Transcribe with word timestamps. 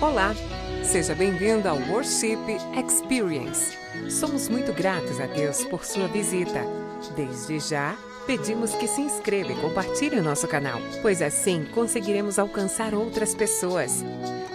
Olá, 0.00 0.32
seja 0.84 1.12
bem-vindo 1.12 1.68
ao 1.68 1.76
Worship 1.76 2.38
Experience. 2.76 3.76
Somos 4.08 4.48
muito 4.48 4.72
gratos 4.72 5.18
a 5.18 5.26
Deus 5.26 5.64
por 5.64 5.84
sua 5.84 6.06
visita. 6.06 6.62
Desde 7.16 7.58
já, 7.58 7.96
pedimos 8.24 8.76
que 8.76 8.86
se 8.86 9.00
inscreva 9.00 9.50
e 9.50 9.60
compartilhe 9.60 10.20
o 10.20 10.22
nosso 10.22 10.46
canal, 10.46 10.78
pois 11.02 11.20
assim 11.20 11.66
conseguiremos 11.74 12.38
alcançar 12.38 12.94
outras 12.94 13.34
pessoas. 13.34 14.04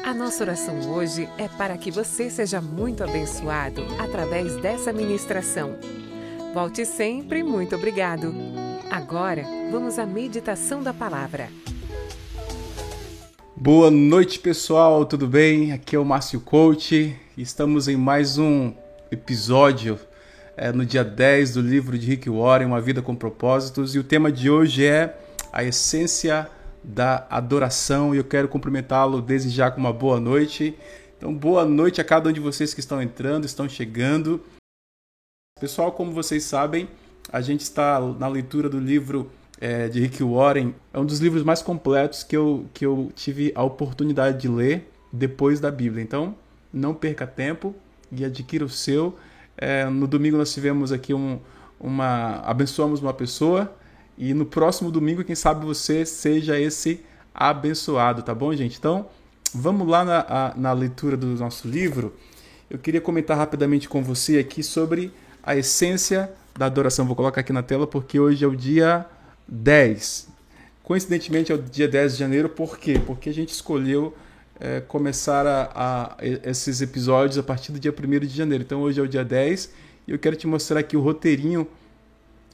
A 0.01 0.13
nossa 0.13 0.45
oração 0.45 0.79
hoje 0.89 1.27
é 1.37 1.49
para 1.49 1.77
que 1.77 1.91
você 1.91 2.29
seja 2.29 2.61
muito 2.61 3.03
abençoado 3.03 3.83
através 3.99 4.55
dessa 4.61 4.93
ministração. 4.93 5.75
Volte 6.53 6.85
sempre, 6.85 7.43
muito 7.43 7.75
obrigado. 7.75 8.33
Agora, 8.89 9.43
vamos 9.69 9.99
à 9.99 10.05
meditação 10.05 10.81
da 10.81 10.93
palavra. 10.93 11.49
Boa 13.65 13.89
noite, 13.89 14.39
pessoal, 14.39 15.05
tudo 15.05 15.25
bem? 15.25 15.71
Aqui 15.71 15.95
é 15.95 15.99
o 15.99 16.03
Márcio 16.03 16.41
Coach. 16.41 17.17
Estamos 17.37 17.87
em 17.87 17.95
mais 17.95 18.37
um 18.37 18.73
episódio 19.09 19.97
é, 20.57 20.69
no 20.73 20.85
dia 20.85 21.01
10 21.01 21.53
do 21.53 21.61
livro 21.61 21.97
de 21.97 22.05
Rick 22.05 22.29
Warren, 22.29 22.65
Uma 22.65 22.81
Vida 22.81 23.01
com 23.01 23.15
Propósitos, 23.15 23.95
e 23.95 23.99
o 23.99 24.03
tema 24.03 24.29
de 24.29 24.49
hoje 24.49 24.85
é 24.85 25.17
a 25.53 25.63
essência 25.63 26.49
da 26.83 27.25
adoração. 27.29 28.13
E 28.13 28.17
eu 28.17 28.25
quero 28.25 28.49
cumprimentá-lo 28.49 29.21
desde 29.21 29.49
já 29.49 29.71
com 29.71 29.79
uma 29.79 29.93
boa 29.93 30.19
noite. 30.19 30.77
Então, 31.17 31.33
boa 31.33 31.63
noite 31.63 32.01
a 32.01 32.03
cada 32.03 32.29
um 32.29 32.33
de 32.33 32.41
vocês 32.41 32.73
que 32.73 32.81
estão 32.81 33.01
entrando, 33.01 33.45
estão 33.45 33.69
chegando. 33.69 34.43
Pessoal, 35.57 35.93
como 35.93 36.11
vocês 36.11 36.43
sabem, 36.43 36.89
a 37.31 37.39
gente 37.39 37.61
está 37.61 37.97
na 38.19 38.27
leitura 38.27 38.67
do 38.67 38.77
livro 38.77 39.31
é, 39.59 39.87
de 39.87 39.99
Rick 39.99 40.23
Warren. 40.23 40.73
É 40.93 40.99
um 40.99 41.05
dos 41.05 41.19
livros 41.19 41.43
mais 41.43 41.61
completos 41.61 42.23
que 42.23 42.35
eu, 42.35 42.65
que 42.73 42.85
eu 42.85 43.11
tive 43.15 43.51
a 43.55 43.63
oportunidade 43.63 44.41
de 44.41 44.47
ler 44.47 44.91
depois 45.11 45.59
da 45.59 45.71
Bíblia. 45.71 46.03
Então, 46.03 46.35
não 46.71 46.93
perca 46.93 47.27
tempo 47.27 47.75
e 48.11 48.25
adquira 48.25 48.65
o 48.65 48.69
seu. 48.69 49.17
É, 49.57 49.85
no 49.85 50.07
domingo 50.07 50.37
nós 50.37 50.53
tivemos 50.53 50.91
aqui 50.91 51.13
um, 51.13 51.39
uma. 51.79 52.41
abençoamos 52.45 53.01
uma 53.01 53.13
pessoa. 53.13 53.73
E 54.17 54.33
no 54.33 54.45
próximo 54.45 54.91
domingo, 54.91 55.23
quem 55.23 55.35
sabe 55.35 55.65
você 55.65 56.05
seja 56.05 56.59
esse 56.59 57.03
abençoado, 57.33 58.21
tá 58.21 58.33
bom, 58.33 58.53
gente? 58.53 58.77
Então, 58.77 59.07
vamos 59.53 59.87
lá 59.87 60.05
na, 60.05 60.25
a, 60.27 60.53
na 60.55 60.71
leitura 60.71 61.17
do 61.17 61.27
nosso 61.27 61.67
livro. 61.67 62.13
Eu 62.69 62.77
queria 62.77 63.01
comentar 63.01 63.37
rapidamente 63.37 63.89
com 63.89 64.03
você 64.03 64.37
aqui 64.37 64.61
sobre 64.61 65.11
a 65.41 65.55
essência 65.55 66.31
da 66.57 66.67
adoração. 66.67 67.05
Vou 67.05 67.15
colocar 67.15 67.41
aqui 67.41 67.51
na 67.51 67.63
tela 67.63 67.87
porque 67.87 68.19
hoje 68.19 68.43
é 68.43 68.47
o 68.47 68.55
dia 68.55 69.05
10. 69.47 70.29
Coincidentemente 70.83 71.51
é 71.51 71.55
o 71.55 71.57
dia 71.61 71.87
10 71.87 72.13
de 72.13 72.19
janeiro, 72.19 72.49
por 72.49 72.77
quê? 72.77 72.99
Porque 73.05 73.29
a 73.29 73.33
gente 73.33 73.49
escolheu 73.49 74.15
é, 74.59 74.81
começar 74.81 75.45
a, 75.45 75.69
a, 75.73 76.17
esses 76.21 76.81
episódios 76.81 77.37
a 77.37 77.43
partir 77.43 77.71
do 77.71 77.79
dia 77.79 77.91
1 77.91 78.19
de 78.19 78.35
janeiro. 78.35 78.63
Então 78.63 78.81
hoje 78.81 78.99
é 78.99 79.03
o 79.03 79.07
dia 79.07 79.23
10 79.23 79.71
e 80.07 80.11
eu 80.11 80.19
quero 80.19 80.35
te 80.35 80.45
mostrar 80.45 80.79
aqui 80.79 80.97
o 80.97 81.01
roteirinho 81.01 81.67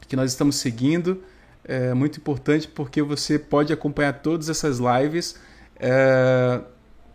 que 0.07 0.15
nós 0.15 0.31
estamos 0.31 0.55
seguindo. 0.57 1.23
É 1.63 1.93
muito 1.93 2.19
importante 2.19 2.67
porque 2.67 3.01
você 3.01 3.37
pode 3.37 3.73
acompanhar 3.73 4.13
todas 4.13 4.49
essas 4.49 4.79
lives 4.79 5.35
é, 5.79 6.61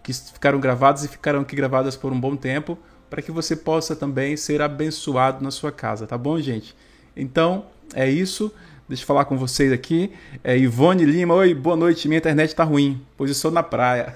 que 0.02 0.12
ficaram 0.12 0.60
gravadas 0.60 1.04
e 1.04 1.08
ficaram 1.08 1.40
aqui 1.40 1.56
gravadas 1.56 1.96
por 1.96 2.12
um 2.12 2.20
bom 2.20 2.36
tempo 2.36 2.78
para 3.08 3.22
que 3.22 3.30
você 3.30 3.54
possa 3.54 3.94
também 3.94 4.36
ser 4.36 4.60
abençoado 4.60 5.42
na 5.42 5.50
sua 5.50 5.70
casa, 5.70 6.06
tá 6.06 6.18
bom, 6.18 6.40
gente? 6.40 6.74
Então 7.16 7.66
é 7.94 8.10
isso. 8.10 8.52
Deixa 8.86 9.02
eu 9.02 9.06
falar 9.06 9.24
com 9.24 9.38
vocês 9.38 9.72
aqui. 9.72 10.12
É 10.42 10.58
Ivone 10.58 11.06
Lima. 11.06 11.32
Oi, 11.32 11.54
boa 11.54 11.74
noite. 11.74 12.06
Minha 12.06 12.18
internet 12.18 12.50
está 12.50 12.64
ruim, 12.64 13.00
pois 13.16 13.30
eu 13.30 13.34
sou 13.34 13.50
na 13.50 13.62
praia. 13.62 14.14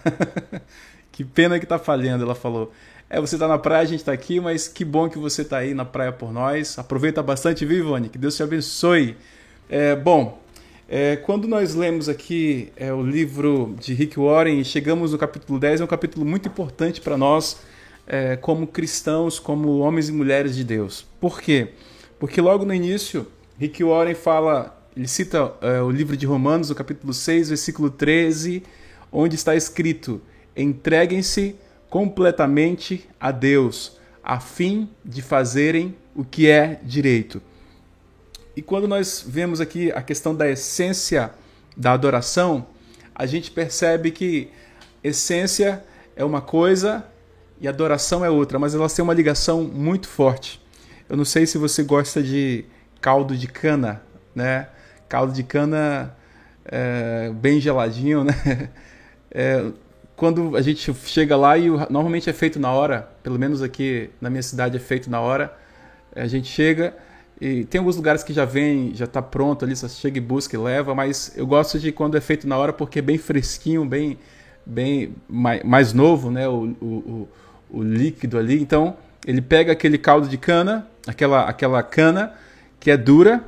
que 1.11 1.25
pena 1.25 1.59
que 1.59 1.65
está 1.65 1.79
falhando, 1.79 2.23
ela 2.23 2.35
falou. 2.35 2.71
É, 3.09 3.19
você 3.19 3.37
está 3.37 3.49
na 3.49 3.57
praia, 3.57 3.81
a 3.81 3.87
gente 3.87 4.01
está 4.01 4.13
aqui, 4.13 4.39
mas 4.39 4.69
que 4.69 4.85
bom 4.85 5.09
que 5.09 5.17
você 5.19 5.41
está 5.41 5.57
aí 5.57 5.73
na 5.73 5.87
praia 5.87 6.13
por 6.13 6.35
nós. 6.35 6.79
Aproveita 6.79 7.23
bastante, 7.23 7.65
viu, 7.65 7.79
Ivone? 7.79 8.11
Que 8.11 8.19
Deus 8.19 8.37
te 8.37 8.43
abençoe. 8.43 9.17
É, 9.71 9.97
bom, 9.97 10.39
é, 10.87 11.17
quando 11.17 11.49
nós 11.49 11.75
lemos 11.75 12.07
aqui 12.07 12.71
é, 12.77 12.93
o 12.93 13.03
livro 13.03 13.75
de 13.81 13.95
Rick 13.95 14.21
Warren 14.21 14.61
e 14.61 14.65
chegamos 14.67 15.13
no 15.13 15.19
capítulo 15.19 15.59
10, 15.59 15.81
é 15.81 15.85
um 15.85 15.89
capítulo 15.89 16.27
muito 16.27 16.47
importante 16.47 17.01
para 17.01 17.17
nós, 17.17 17.59
é, 18.07 18.37
como 18.37 18.67
cristãos, 18.67 19.39
como 19.39 19.79
homens 19.79 20.11
e 20.11 20.13
mulheres 20.13 20.55
de 20.55 20.63
Deus. 20.63 21.07
Por 21.19 21.41
quê? 21.41 21.69
Porque 22.19 22.39
logo 22.39 22.67
no 22.67 22.75
início 22.75 23.27
Rick 23.59 23.83
Warren 23.83 24.15
fala, 24.15 24.81
ele 24.97 25.09
cita 25.09 25.53
é, 25.61 25.83
o 25.83 25.91
livro 25.91 26.17
de 26.17 26.25
Romanos, 26.25 26.71
o 26.71 26.77
capítulo 26.77 27.13
6, 27.13 27.49
versículo 27.49 27.91
13, 27.91 28.63
onde 29.11 29.35
está 29.35 29.57
escrito: 29.57 30.21
entreguem-se 30.57 31.57
completamente 31.91 33.09
a 33.19 33.33
Deus, 33.33 33.99
a 34.23 34.39
fim 34.39 34.89
de 35.05 35.21
fazerem 35.23 35.97
o 36.15 36.25
que 36.25 36.49
é 36.49 36.79
direito. 36.85 37.43
E 38.55 38.63
quando 38.63 38.87
nós 38.87 39.25
vemos 39.27 39.61
aqui 39.61 39.91
a 39.91 40.03
questão 40.03 40.33
da 40.33 40.49
essência 40.49 41.33
da 41.77 41.93
adoração, 41.93 42.65
a 43.13 43.27
gente 43.27 43.51
percebe 43.51 44.13
que 44.13 44.51
essência 45.03 45.83
é 46.15 46.25
uma 46.25 46.41
coisa 46.41 47.05
e 47.61 47.67
adoração 47.67 48.25
é 48.25 48.31
outra, 48.31 48.57
mas 48.57 48.73
elas 48.73 48.93
têm 48.95 49.03
uma 49.03 49.15
ligação 49.15 49.65
muito 49.65 50.07
forte. 50.07 50.61
Eu 51.09 51.17
não 51.17 51.25
sei 51.25 51.45
se 51.45 51.59
você 51.59 51.83
gosta 51.83 52.23
de 52.23 52.65
caldo 53.01 53.37
de 53.37 53.47
cana, 53.47 54.03
né? 54.35 54.69
Caldo 55.09 55.33
de 55.33 55.43
cana 55.43 56.15
é, 56.65 57.31
bem 57.35 57.61
geladinho, 57.61 58.25
né? 58.25 58.69
É, 59.31 59.63
quando 60.17 60.57
a 60.57 60.63
gente 60.63 60.91
chega 61.05 61.37
lá 61.37 61.59
e 61.59 61.69
normalmente 61.69 62.31
é 62.31 62.33
feito 62.33 62.59
na 62.59 62.73
hora, 62.73 63.11
pelo 63.23 63.39
menos 63.39 63.63
aqui 63.63 64.09
na 64.19 64.31
minha 64.31 64.43
cidade 64.43 64.75
é 64.75 64.81
feito 64.81 65.11
na 65.11 65.21
hora. 65.21 65.55
A 66.17 66.27
gente 66.27 66.49
chega 66.49 66.97
e 67.41 67.65
tem 67.67 67.79
alguns 67.79 67.97
lugares 67.97 68.25
que 68.25 68.33
já 68.33 68.47
vem, 68.47 68.93
já 68.95 69.05
está 69.05 69.21
pronto 69.21 69.65
ali, 69.67 69.77
só 69.77 69.87
chega 69.87 70.17
e 70.17 70.21
busca 70.21 70.57
e 70.57 70.59
leva, 70.59 70.95
mas 70.95 71.33
eu 71.37 71.47
gosto 71.47 71.79
de 71.79 71.93
quando 71.93 72.17
é 72.17 72.23
feito 72.23 72.49
na 72.49 72.57
hora 72.57 72.73
porque 72.73 73.01
é 73.01 73.03
bem 73.03 73.19
fresquinho, 73.19 73.85
bem, 73.85 74.19
bem 74.65 75.15
mais, 75.29 75.63
mais 75.63 75.93
novo, 75.93 76.31
né? 76.31 76.49
O, 76.49 76.75
o, 76.81 76.87
o, 76.87 77.29
o 77.79 77.83
líquido 77.83 78.39
ali. 78.39 78.61
Então 78.61 78.97
ele 79.27 79.41
pega 79.41 79.73
aquele 79.73 79.99
caldo 79.99 80.27
de 80.27 80.37
cana, 80.37 80.89
aquela, 81.07 81.45
aquela 81.45 81.83
cana 81.83 82.33
que 82.81 82.91
é 82.91 82.97
dura 82.97 83.45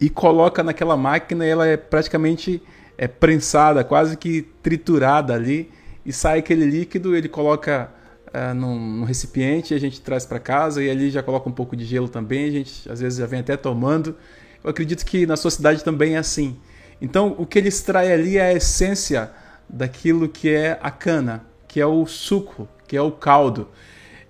e 0.00 0.08
coloca 0.08 0.62
naquela 0.62 0.96
máquina 0.96 1.44
e 1.46 1.48
ela 1.48 1.66
é 1.66 1.76
praticamente 1.76 2.62
é 2.96 3.06
prensada, 3.06 3.84
quase 3.84 4.16
que 4.16 4.42
triturada 4.62 5.34
ali 5.34 5.70
e 6.04 6.12
sai 6.12 6.38
aquele 6.38 6.64
líquido, 6.64 7.14
ele 7.14 7.28
coloca 7.28 7.90
uh, 8.28 8.54
num, 8.54 8.78
num, 8.78 9.04
recipiente 9.04 9.74
a 9.74 9.78
gente 9.78 10.00
traz 10.00 10.24
para 10.26 10.40
casa 10.40 10.82
e 10.82 10.90
ali 10.90 11.10
já 11.10 11.22
coloca 11.22 11.48
um 11.48 11.52
pouco 11.52 11.76
de 11.76 11.84
gelo 11.84 12.08
também, 12.08 12.48
a 12.48 12.50
gente 12.50 12.90
às 12.90 13.00
vezes 13.00 13.18
já 13.18 13.26
vem 13.26 13.40
até 13.40 13.56
tomando. 13.56 14.16
Eu 14.64 14.70
acredito 14.70 15.04
que 15.04 15.26
na 15.26 15.36
sua 15.36 15.50
cidade 15.50 15.84
também 15.84 16.14
é 16.14 16.18
assim. 16.18 16.56
Então 17.00 17.34
o 17.38 17.46
que 17.46 17.58
ele 17.58 17.68
extrai 17.68 18.12
ali 18.12 18.38
é 18.38 18.46
a 18.46 18.52
essência 18.52 19.30
daquilo 19.68 20.28
que 20.28 20.48
é 20.48 20.78
a 20.82 20.90
cana, 20.90 21.44
que 21.68 21.80
é 21.80 21.86
o 21.86 22.06
suco, 22.06 22.68
que 22.86 22.96
é 22.96 23.02
o 23.02 23.12
caldo. 23.12 23.68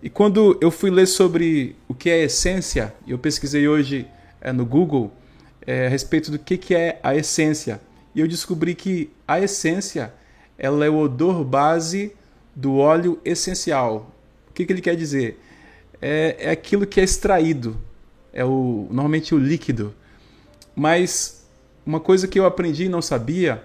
E 0.00 0.08
quando 0.08 0.56
eu 0.60 0.70
fui 0.70 0.90
ler 0.90 1.06
sobre 1.06 1.74
o 1.88 1.94
que 1.94 2.08
é 2.08 2.22
essência, 2.22 2.94
eu 3.06 3.18
pesquisei 3.18 3.66
hoje 3.66 4.06
é, 4.40 4.52
no 4.52 4.64
Google 4.64 5.12
é, 5.66 5.86
a 5.86 5.88
respeito 5.88 6.30
do 6.30 6.38
que, 6.38 6.56
que 6.56 6.74
é 6.74 7.00
a 7.02 7.16
essência. 7.16 7.80
E 8.14 8.20
eu 8.20 8.28
descobri 8.28 8.74
que 8.74 9.10
a 9.26 9.40
essência 9.40 10.12
ela 10.56 10.84
é 10.84 10.88
o 10.88 10.98
odor 10.98 11.44
base 11.44 12.12
do 12.54 12.76
óleo 12.76 13.20
essencial. 13.24 14.14
O 14.48 14.52
que, 14.52 14.64
que 14.64 14.72
ele 14.72 14.80
quer 14.80 14.96
dizer? 14.96 15.40
É, 16.00 16.36
é 16.38 16.50
aquilo 16.50 16.86
que 16.86 17.00
é 17.00 17.04
extraído, 17.04 17.76
é 18.32 18.44
o, 18.44 18.86
normalmente 18.90 19.34
o 19.34 19.38
líquido. 19.38 19.92
Mas 20.76 21.44
uma 21.84 21.98
coisa 21.98 22.28
que 22.28 22.38
eu 22.38 22.46
aprendi 22.46 22.84
e 22.84 22.88
não 22.88 23.02
sabia, 23.02 23.64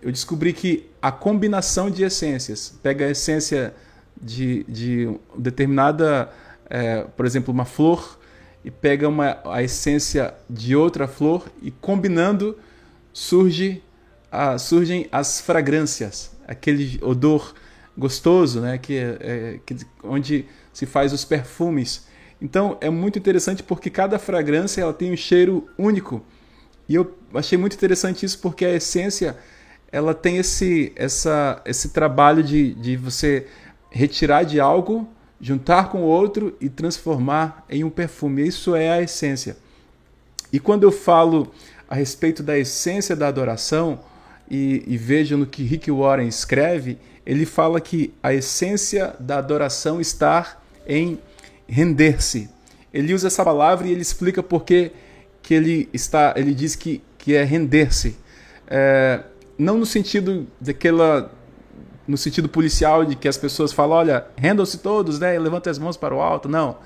eu 0.00 0.12
descobri 0.12 0.52
que 0.52 0.88
a 1.02 1.10
combinação 1.10 1.90
de 1.90 2.04
essências, 2.04 2.72
pega 2.82 3.06
a 3.06 3.10
essência 3.10 3.74
de, 4.20 4.64
de 4.64 5.18
determinada, 5.36 6.30
é, 6.68 7.02
por 7.16 7.26
exemplo, 7.26 7.52
uma 7.52 7.64
flor 7.64 8.18
e 8.64 8.70
pega 8.70 9.08
uma, 9.08 9.38
a 9.44 9.62
essência 9.62 10.34
de 10.48 10.74
outra 10.74 11.06
flor 11.06 11.46
e 11.60 11.70
combinando 11.70 12.58
surge 13.12 13.82
a, 14.32 14.58
surgem 14.58 15.06
as 15.12 15.40
fragrâncias, 15.40 16.32
aquele 16.46 16.98
odor 17.02 17.54
gostoso, 17.96 18.60
né, 18.60 18.78
que, 18.78 18.96
é, 18.96 19.16
é, 19.20 19.60
que, 19.64 19.76
onde 20.02 20.46
se 20.72 20.86
faz 20.86 21.12
os 21.12 21.24
perfumes. 21.24 22.06
Então 22.40 22.76
é 22.80 22.90
muito 22.90 23.18
interessante 23.18 23.62
porque 23.62 23.88
cada 23.88 24.18
fragrância 24.18 24.82
ela 24.82 24.92
tem 24.92 25.12
um 25.12 25.16
cheiro 25.16 25.68
único. 25.78 26.24
E 26.88 26.94
eu 26.94 27.16
achei 27.32 27.56
muito 27.56 27.74
interessante 27.74 28.26
isso 28.26 28.38
porque 28.40 28.64
a 28.64 28.74
essência 28.74 29.36
ela 29.92 30.12
tem 30.12 30.38
esse, 30.38 30.92
essa, 30.96 31.62
esse 31.64 31.90
trabalho 31.90 32.42
de, 32.42 32.74
de 32.74 32.96
você 32.96 33.46
retirar 33.94 34.42
de 34.42 34.58
algo, 34.58 35.08
juntar 35.40 35.88
com 35.88 36.02
outro 36.02 36.56
e 36.60 36.68
transformar 36.68 37.64
em 37.70 37.84
um 37.84 37.90
perfume. 37.90 38.46
Isso 38.46 38.74
é 38.74 38.90
a 38.90 39.00
essência. 39.00 39.56
E 40.52 40.58
quando 40.58 40.82
eu 40.82 40.90
falo 40.90 41.52
a 41.88 41.94
respeito 41.94 42.42
da 42.42 42.58
essência 42.58 43.14
da 43.14 43.28
adoração, 43.28 44.00
e, 44.50 44.82
e 44.86 44.96
veja 44.98 45.36
no 45.36 45.46
que 45.46 45.62
Rick 45.62 45.90
Warren 45.90 46.26
escreve, 46.26 46.98
ele 47.24 47.46
fala 47.46 47.80
que 47.80 48.12
a 48.22 48.34
essência 48.34 49.14
da 49.18 49.38
adoração 49.38 50.00
está 50.00 50.58
em 50.86 51.18
render-se. 51.66 52.50
Ele 52.92 53.14
usa 53.14 53.28
essa 53.28 53.44
palavra 53.44 53.86
e 53.86 53.92
ele 53.92 54.02
explica 54.02 54.42
por 54.42 54.64
que 54.64 54.92
ele 55.48 55.88
está, 55.92 56.34
ele 56.36 56.52
diz 56.52 56.74
que, 56.74 57.00
que 57.16 57.34
é 57.34 57.44
render-se. 57.44 58.16
É, 58.66 59.22
não 59.56 59.78
no 59.78 59.86
sentido 59.86 60.46
daquela 60.60 61.32
no 62.06 62.16
sentido 62.16 62.48
policial 62.48 63.04
de 63.04 63.16
que 63.16 63.28
as 63.28 63.36
pessoas 63.36 63.72
falam, 63.72 63.98
olha, 63.98 64.26
rendam-se 64.36 64.78
todos, 64.78 65.18
né, 65.18 65.38
levanta 65.38 65.70
as 65.70 65.78
mãos 65.78 65.96
para 65.96 66.14
o 66.14 66.20
alto. 66.20 66.48
Não. 66.48 66.76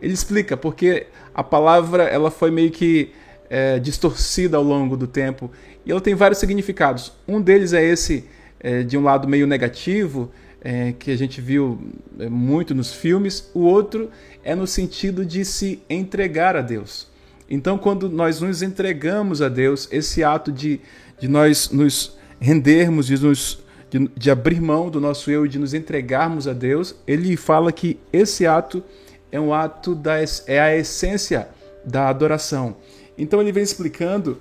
Ele 0.00 0.12
explica 0.12 0.56
porque 0.56 1.06
a 1.34 1.42
palavra 1.42 2.04
ela 2.04 2.30
foi 2.30 2.50
meio 2.50 2.70
que 2.70 3.10
é, 3.48 3.78
distorcida 3.78 4.56
ao 4.56 4.62
longo 4.62 4.96
do 4.96 5.06
tempo 5.06 5.50
e 5.84 5.90
ela 5.90 6.00
tem 6.00 6.14
vários 6.14 6.38
significados. 6.38 7.12
Um 7.26 7.40
deles 7.40 7.72
é 7.72 7.82
esse 7.82 8.24
é, 8.60 8.82
de 8.82 8.98
um 8.98 9.02
lado 9.02 9.28
meio 9.28 9.46
negativo, 9.46 10.30
é, 10.60 10.92
que 10.98 11.10
a 11.10 11.16
gente 11.16 11.40
viu 11.40 11.78
é, 12.18 12.28
muito 12.28 12.74
nos 12.74 12.92
filmes, 12.92 13.50
o 13.54 13.60
outro 13.60 14.10
é 14.42 14.54
no 14.54 14.66
sentido 14.66 15.24
de 15.24 15.44
se 15.44 15.80
entregar 15.88 16.56
a 16.56 16.60
Deus. 16.60 17.06
Então, 17.48 17.78
quando 17.78 18.08
nós 18.08 18.40
nos 18.40 18.62
entregamos 18.62 19.40
a 19.40 19.48
Deus, 19.48 19.88
esse 19.92 20.24
ato 20.24 20.50
de, 20.50 20.80
de 21.20 21.28
nós 21.28 21.70
nos 21.70 22.16
rendermos, 22.40 23.06
de, 23.06 23.16
nos, 23.22 23.60
de, 23.90 24.10
de 24.16 24.30
abrir 24.30 24.60
mão 24.60 24.90
do 24.90 25.00
nosso 25.00 25.30
eu 25.30 25.46
e 25.46 25.48
de 25.48 25.58
nos 25.58 25.74
entregarmos 25.74 26.48
a 26.48 26.52
Deus, 26.52 26.94
ele 27.06 27.36
fala 27.36 27.72
que 27.72 27.98
esse 28.12 28.46
ato 28.46 28.82
é 29.30 29.40
um 29.40 29.52
ato 29.52 29.94
da 29.94 30.16
é 30.46 30.60
a 30.60 30.76
essência 30.76 31.48
da 31.84 32.08
adoração. 32.08 32.76
Então 33.16 33.40
ele 33.40 33.52
vem 33.52 33.62
explicando 33.62 34.40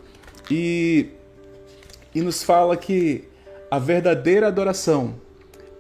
e, 0.50 1.08
e 2.14 2.22
nos 2.22 2.44
fala 2.44 2.76
que 2.76 3.28
a 3.70 3.80
verdadeira 3.80 4.48
adoração 4.48 5.16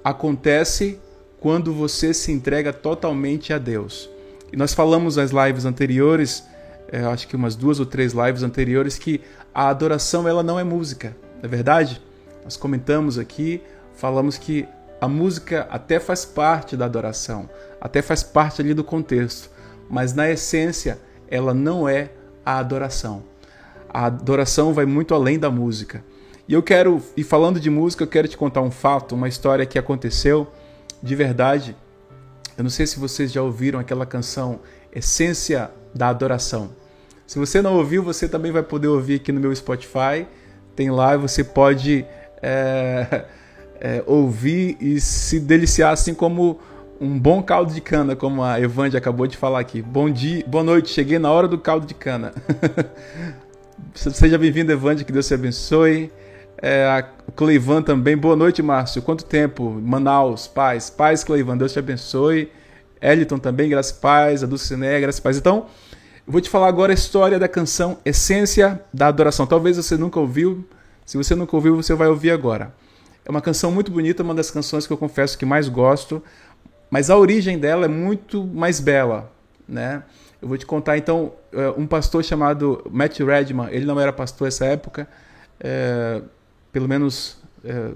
acontece 0.03 1.00
quando 1.39 1.73
você 1.73 2.13
se 2.13 2.31
entrega 2.31 2.71
totalmente 2.71 3.53
a 3.53 3.57
Deus. 3.57 4.09
E 4.51 4.57
nós 4.57 4.73
falamos 4.73 5.17
nas 5.17 5.31
lives 5.31 5.65
anteriores, 5.65 6.44
é, 6.88 7.00
acho 7.01 7.27
que 7.27 7.35
umas 7.35 7.56
duas 7.56 7.79
ou 7.79 7.85
três 7.85 8.13
lives 8.13 8.44
anteriores, 8.44 8.97
que 8.97 9.21
a 9.53 9.69
adoração 9.69 10.27
ela 10.27 10.44
não 10.44 10.59
é 10.59 10.63
música, 10.63 11.15
não 11.35 11.45
é 11.45 11.47
verdade? 11.47 12.01
Nós 12.45 12.56
comentamos 12.56 13.18
aqui, 13.18 13.62
falamos 13.95 14.38
que 14.38 14.68
a 15.01 15.07
música 15.07 15.68
até 15.69 16.00
faz 16.00 16.24
parte 16.24 16.77
da 16.77 16.86
adoração, 16.86 17.50
até 17.81 18.01
faz 18.01 18.21
parte 18.21 18.62
ali 18.62 18.74
do 18.74 18.83
contexto, 18.83 19.50
mas 19.89 20.13
na 20.13 20.30
essência 20.30 21.00
ela 21.27 21.53
não 21.56 21.89
é 21.89 22.12
a 22.45 22.59
adoração. 22.59 23.24
A 23.89 24.06
adoração 24.06 24.74
vai 24.74 24.86
muito 24.86 25.15
além 25.15 25.39
da 25.39 25.50
música. 25.50 26.03
E 26.47 26.53
eu 26.53 26.62
quero, 26.62 27.01
e 27.18 27.24
falando 27.24 27.59
de 27.59 27.69
música, 27.71 28.03
eu 28.03 28.07
quero 28.07 28.27
te 28.27 28.38
contar 28.38 28.62
um 28.62 28.69
fato, 28.69 29.15
uma 29.15 29.27
história 29.27 29.65
que 29.65 29.80
aconteceu 29.80 30.48
de 31.01 31.15
verdade. 31.15 31.75
Eu 32.56 32.63
não 32.63 32.69
sei 32.69 32.86
se 32.86 33.00
vocês 33.00 33.31
já 33.31 33.41
ouviram 33.41 33.80
aquela 33.80 34.06
canção 34.06 34.59
Essência 34.94 35.71
da 35.94 36.09
Adoração. 36.09 36.69
Se 37.25 37.39
você 37.39 37.62
não 37.62 37.75
ouviu, 37.75 38.03
você 38.03 38.30
também 38.30 38.51
vai 38.51 38.62
poder 38.62 38.88
ouvir 38.88 39.15
aqui 39.15 39.31
no 39.31 39.39
meu 39.39 39.53
Spotify. 39.56 40.27
Tem 40.75 40.91
lá 40.91 41.15
e 41.15 41.18
você 41.18 41.44
pode 41.44 42.06
é, 42.42 43.26
é, 43.80 44.04
ouvir 44.06 44.78
e 44.80 45.00
se 45.00 45.40
deliciar, 45.40 45.92
assim 45.92 46.14
como 46.14 46.60
um 47.00 47.20
bom 47.20 47.44
caldo 47.44 47.74
de 47.74 47.82
cana, 47.82 48.16
como 48.16 48.44
a 48.44 48.60
Evande 48.60 48.96
acabou 48.96 49.28
de 49.28 49.38
falar 49.38 49.60
aqui. 49.60 49.82
Bom 49.82 50.10
dia, 50.10 50.44
boa 50.48 50.64
noite, 50.64 50.90
cheguei 50.90 51.20
na 51.20 51.32
hora 51.32 51.48
do 51.48 51.58
caldo 51.58 51.86
de 51.86 51.94
cana. 51.94 52.34
Seja 53.94 54.38
bem-vindo, 54.38 54.72
Evande, 54.72 55.04
que 55.04 55.12
Deus 55.12 55.28
te 55.28 55.34
abençoe. 55.34 56.12
É, 56.62 56.86
a 56.86 57.04
Cleivan 57.36 57.82
também. 57.82 58.16
Boa 58.16 58.36
noite, 58.36 58.62
Márcio. 58.62 59.02
Quanto 59.02 59.26
tempo? 59.26 59.70
Manaus, 59.70 60.48
paz. 60.48 60.90
Paz, 60.90 61.24
Cleivan. 61.24 61.58
Deus 61.58 61.74
te 61.74 61.80
abençoe. 61.80 62.52
Eliton 63.02 63.38
também, 63.38 63.70
graças 63.70 63.92
paz. 63.92 64.44
A 64.44 64.48
Dulciné, 64.48 65.00
graças 65.00 65.20
paz. 65.20 65.38
Então, 65.38 65.68
eu 66.26 66.32
vou 66.32 66.42
te 66.42 66.50
falar 66.50 66.68
agora 66.68 66.92
a 66.92 66.96
história 66.96 67.38
da 67.38 67.48
canção 67.48 67.98
Essência 68.06 68.82
da 68.94 69.08
Adoração. 69.08 69.46
Talvez 69.46 69.78
você 69.78 69.98
nunca 69.98 70.20
ouviu. 70.20 70.66
Se 71.06 71.18
você 71.18 71.36
nunca 71.36 71.56
ouviu, 71.56 71.75
você 71.75 71.94
vai 71.94 72.07
ouvir 72.07 72.31
agora. 72.31 72.74
É 73.24 73.30
uma 73.30 73.42
canção 73.42 73.72
muito 73.72 73.92
bonita, 73.92 74.24
uma 74.24 74.34
das 74.34 74.50
canções 74.50 74.88
que 74.88 74.94
eu 74.94 74.98
confesso 74.98 75.38
que 75.38 75.46
mais 75.46 75.69
gosto. 75.69 76.22
Mas 76.90 77.10
a 77.10 77.18
origem 77.18 77.57
dela 77.60 77.86
é 77.86 77.88
muito 77.88 78.44
mais 78.44 78.80
bela, 78.80 79.31
né? 79.68 80.04
Eu 80.42 80.48
vou 80.48 80.57
te 80.57 80.66
contar 80.66 80.98
então 80.98 81.34
é, 81.52 81.69
um 81.78 81.88
pastor 81.88 82.24
chamado 82.24 82.86
Matt 82.92 83.19
Redman. 83.19 83.69
Ele 83.72 83.86
não 83.86 84.00
era 84.00 84.12
pastor 84.12 84.46
nessa 84.46 84.66
época. 84.66 85.07
É, 85.60 86.22
pelo 86.72 86.88
menos 86.88 87.38
é, 87.63 87.92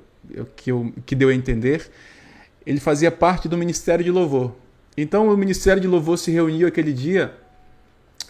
que, 0.56 0.72
eu, 0.72 0.94
que 1.06 1.16
deu 1.16 1.30
a 1.30 1.34
entender, 1.34 1.90
ele 2.66 2.80
fazia 2.80 3.12
parte 3.12 3.48
do 3.48 3.58
Ministério 3.58 4.04
de 4.04 4.12
Louvor. 4.12 4.54
Então 4.96 5.28
o 5.28 5.38
Ministério 5.38 5.82
de 5.82 5.88
Louvor 5.88 6.18
se 6.18 6.32
reuniu 6.32 6.68
aquele 6.68 6.94
dia 6.94 7.34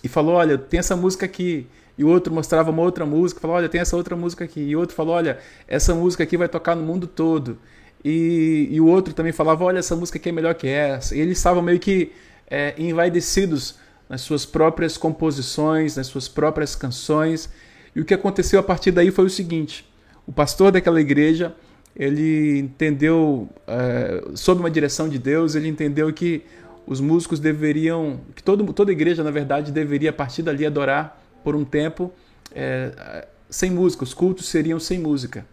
e 0.04 0.07
falou: 0.07 0.36
Olha, 0.36 0.57
tem 0.57 0.80
essa 0.80 0.96
música 0.96 1.25
aqui. 1.25 1.68
E 1.98 2.04
o 2.04 2.07
outro 2.07 2.34
mostrava 2.34 2.72
uma 2.72 2.81
outra 2.81 3.06
música, 3.06 3.42
falou: 3.42 3.57
Olha, 3.57 3.68
tem 3.68 3.81
essa 3.81 3.96
outra 3.96 4.16
música 4.16 4.46
aqui. 4.46 4.62
E 4.62 4.75
o 4.75 4.80
outro 4.80 4.96
falou: 4.96 5.16
Olha, 5.16 5.40
essa 5.68 5.94
música 5.94 6.24
aqui 6.24 6.38
vai 6.38 6.48
tocar 6.48 6.75
no 6.75 6.84
mundo 6.84 7.07
todo. 7.07 7.57
E, 8.04 8.69
e 8.72 8.80
o 8.80 8.88
outro 8.88 9.13
também 9.13 9.31
falava: 9.31 9.63
Olha, 9.63 9.80
essa 9.80 9.96
música 9.96 10.18
aqui 10.18 10.30
é 10.30 10.31
melhor 10.31 10.56
que 10.56 10.68
essa. 10.68 11.16
E 11.16 11.19
eles 11.19 11.38
estavam 11.38 11.62
meio 11.62 11.80
que 11.80 12.12
é, 12.50 12.74
envaidecidos 12.78 13.75
nas 14.07 14.22
suas 14.22 14.46
próprias 14.46 14.98
composições, 14.98 15.96
nas 15.96 16.07
suas 16.07 16.28
próprias 16.28 16.75
canções. 16.75 17.50
E 17.96 18.01
o 18.01 18.06
que 18.06 18.13
aconteceu 18.13 18.60
a 18.60 18.63
partir 18.63 18.92
daí 18.92 19.12
foi 19.12 19.25
o 19.25 19.30
seguinte: 19.30 19.86
o 20.25 20.31
pastor 20.31 20.72
daquela 20.72 21.01
igreja 21.01 21.56
ele 21.96 22.60
entendeu 22.60 23.50
é, 23.68 24.24
sob 24.36 24.60
uma 24.60 24.69
direção 24.69 25.10
de 25.10 25.18
Deus 25.18 25.56
ele 25.56 25.68
entendeu 25.68 26.13
que 26.13 26.44
os 26.89 27.00
músicos 27.00 27.39
deveriam 27.39 28.19
que 28.36 28.41
todo, 28.41 28.74
toda 28.74 28.91
igreja 28.91 29.24
na 29.24 29.30
verdade 29.30 29.71
deveria 29.71 30.09
a 30.09 30.13
partir 30.13 30.41
dali 30.41 30.65
adorar 30.65 31.21
por 31.44 31.56
um 31.56 31.63
tempo 31.63 32.12
é, 32.51 33.27
sem 33.47 33.69
música 33.69 34.03
os 34.03 34.12
cultos 34.12 34.47
seriam 34.47 34.80
sem 34.80 34.97
música. 34.97 35.45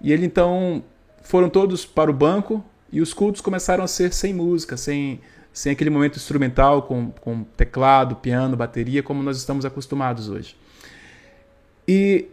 E 0.00 0.12
ele 0.12 0.24
então 0.24 0.84
foram 1.24 1.50
todos 1.50 1.84
para 1.84 2.08
o 2.08 2.14
banco 2.14 2.64
e 2.92 3.00
os 3.00 3.12
cultos 3.12 3.40
começaram 3.40 3.82
a 3.82 3.88
ser 3.88 4.12
sem 4.12 4.32
música 4.32 4.76
sem 4.76 5.20
sem 5.52 5.72
aquele 5.72 5.90
momento 5.90 6.14
instrumental 6.14 6.82
com, 6.82 7.10
com 7.20 7.42
teclado 7.56 8.14
piano 8.14 8.56
bateria 8.56 9.02
como 9.02 9.24
nós 9.24 9.36
estamos 9.36 9.64
acostumados 9.64 10.28
hoje. 10.28 10.56
E 11.88 12.28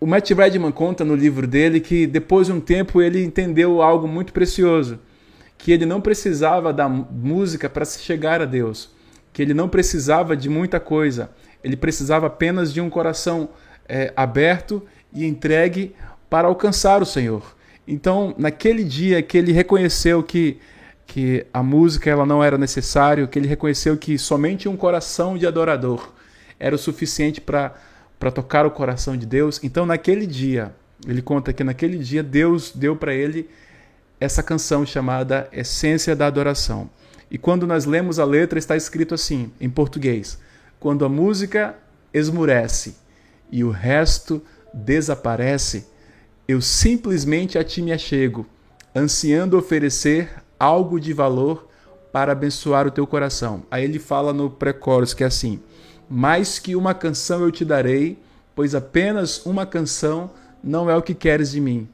o 0.00 0.06
Matt 0.06 0.30
Redman 0.30 0.72
conta 0.72 1.04
no 1.04 1.14
livro 1.14 1.46
dele 1.46 1.80
que 1.80 2.06
depois 2.06 2.46
de 2.46 2.54
um 2.54 2.60
tempo 2.60 3.02
ele 3.02 3.22
entendeu 3.22 3.82
algo 3.82 4.08
muito 4.08 4.32
precioso, 4.32 4.98
que 5.56 5.72
ele 5.72 5.86
não 5.86 6.00
precisava 6.00 6.72
da 6.72 6.88
música 6.88 7.68
para 7.68 7.84
se 7.84 8.00
chegar 8.00 8.40
a 8.40 8.44
Deus, 8.44 8.90
que 9.32 9.42
ele 9.42 9.54
não 9.54 9.68
precisava 9.68 10.36
de 10.36 10.48
muita 10.48 10.78
coisa, 10.78 11.30
ele 11.62 11.76
precisava 11.76 12.26
apenas 12.26 12.72
de 12.72 12.80
um 12.80 12.90
coração 12.90 13.48
é, 13.88 14.12
aberto 14.14 14.82
e 15.12 15.24
entregue 15.24 15.94
para 16.28 16.48
alcançar 16.48 17.02
o 17.02 17.06
Senhor. 17.06 17.56
Então, 17.86 18.34
naquele 18.38 18.84
dia 18.84 19.22
que 19.22 19.36
ele 19.38 19.52
reconheceu 19.52 20.22
que, 20.22 20.58
que 21.06 21.46
a 21.52 21.62
música 21.62 22.10
ela 22.10 22.26
não 22.26 22.42
era 22.42 22.58
necessária, 22.58 23.26
que 23.26 23.38
ele 23.38 23.48
reconheceu 23.48 23.96
que 23.96 24.18
somente 24.18 24.68
um 24.68 24.76
coração 24.76 25.36
de 25.36 25.46
adorador 25.46 26.12
era 26.58 26.74
o 26.74 26.78
suficiente 26.78 27.40
para 27.40 27.74
para 28.24 28.30
tocar 28.30 28.64
o 28.64 28.70
coração 28.70 29.16
de 29.16 29.26
Deus. 29.26 29.60
Então, 29.62 29.84
naquele 29.84 30.26
dia, 30.26 30.74
ele 31.06 31.20
conta 31.20 31.52
que 31.52 31.62
naquele 31.62 31.98
dia 31.98 32.22
Deus 32.22 32.72
deu 32.74 32.96
para 32.96 33.12
ele 33.14 33.50
essa 34.24 34.42
canção 34.42 34.84
chamada 34.84 35.48
Essência 35.52 36.16
da 36.16 36.26
Adoração. 36.26 36.90
E 37.30 37.38
quando 37.38 37.66
nós 37.66 37.84
lemos 37.84 38.18
a 38.18 38.24
letra, 38.24 38.58
está 38.58 38.76
escrito 38.76 39.14
assim, 39.14 39.52
em 39.60 39.70
português: 39.70 40.38
Quando 40.80 41.04
a 41.04 41.08
música 41.08 41.76
esmurece 42.12 42.96
e 43.50 43.62
o 43.62 43.70
resto 43.70 44.42
desaparece, 44.72 45.86
eu 46.48 46.60
simplesmente 46.60 47.58
a 47.58 47.64
ti 47.64 47.82
me 47.82 47.92
achego, 47.92 48.46
ansiando 48.94 49.56
oferecer 49.56 50.30
algo 50.58 50.98
de 50.98 51.12
valor 51.12 51.68
para 52.12 52.32
abençoar 52.32 52.86
o 52.86 52.90
teu 52.90 53.06
coração. 53.06 53.64
Aí 53.70 53.84
ele 53.84 53.98
fala 53.98 54.32
no 54.32 54.50
pré-chorus 54.50 55.14
que 55.14 55.24
é 55.24 55.26
assim: 55.26 55.60
mais 56.08 56.58
que 56.58 56.76
uma 56.76 56.94
canção 56.94 57.42
eu 57.42 57.50
te 57.50 57.64
darei, 57.64 58.18
pois 58.54 58.74
apenas 58.74 59.44
uma 59.44 59.66
canção 59.66 60.30
não 60.62 60.88
é 60.88 60.96
o 60.96 61.02
que 61.02 61.14
queres 61.14 61.50
de 61.50 61.60
mim. 61.60 61.88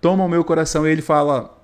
Toma 0.00 0.24
o 0.24 0.28
meu 0.28 0.44
coração. 0.44 0.86
E 0.86 0.90
ele 0.90 1.02
fala: 1.02 1.55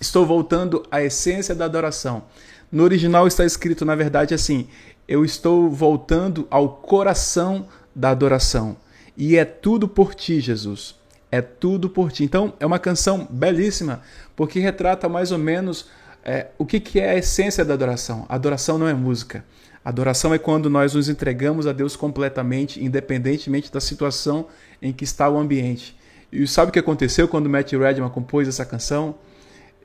Estou 0.00 0.26
voltando 0.26 0.84
à 0.90 1.02
essência 1.02 1.54
da 1.54 1.64
adoração. 1.64 2.24
No 2.70 2.82
original 2.82 3.26
está 3.26 3.44
escrito, 3.44 3.84
na 3.84 3.94
verdade, 3.94 4.34
assim: 4.34 4.68
Eu 5.06 5.24
estou 5.24 5.70
voltando 5.70 6.46
ao 6.50 6.68
coração 6.68 7.66
da 7.94 8.10
adoração. 8.10 8.76
E 9.16 9.36
é 9.36 9.44
tudo 9.44 9.86
por 9.86 10.14
ti, 10.14 10.40
Jesus. 10.40 10.96
É 11.30 11.40
tudo 11.40 11.88
por 11.88 12.10
ti. 12.10 12.24
Então, 12.24 12.52
é 12.58 12.66
uma 12.66 12.78
canção 12.78 13.26
belíssima, 13.30 14.02
porque 14.34 14.58
retrata 14.58 15.08
mais 15.08 15.30
ou 15.30 15.38
menos 15.38 15.88
é, 16.24 16.48
o 16.58 16.64
que, 16.64 16.80
que 16.80 16.98
é 16.98 17.10
a 17.10 17.16
essência 17.16 17.64
da 17.64 17.74
adoração. 17.74 18.26
Adoração 18.28 18.78
não 18.78 18.88
é 18.88 18.94
música. 18.94 19.44
Adoração 19.84 20.32
é 20.32 20.38
quando 20.38 20.70
nós 20.70 20.94
nos 20.94 21.08
entregamos 21.08 21.66
a 21.66 21.72
Deus 21.72 21.94
completamente, 21.94 22.82
independentemente 22.82 23.70
da 23.70 23.80
situação 23.80 24.46
em 24.80 24.92
que 24.92 25.04
está 25.04 25.28
o 25.28 25.38
ambiente. 25.38 25.94
E 26.32 26.46
sabe 26.46 26.70
o 26.70 26.72
que 26.72 26.78
aconteceu 26.78 27.28
quando 27.28 27.50
Matt 27.50 27.72
Redman 27.72 28.08
compôs 28.08 28.48
essa 28.48 28.64
canção? 28.64 29.14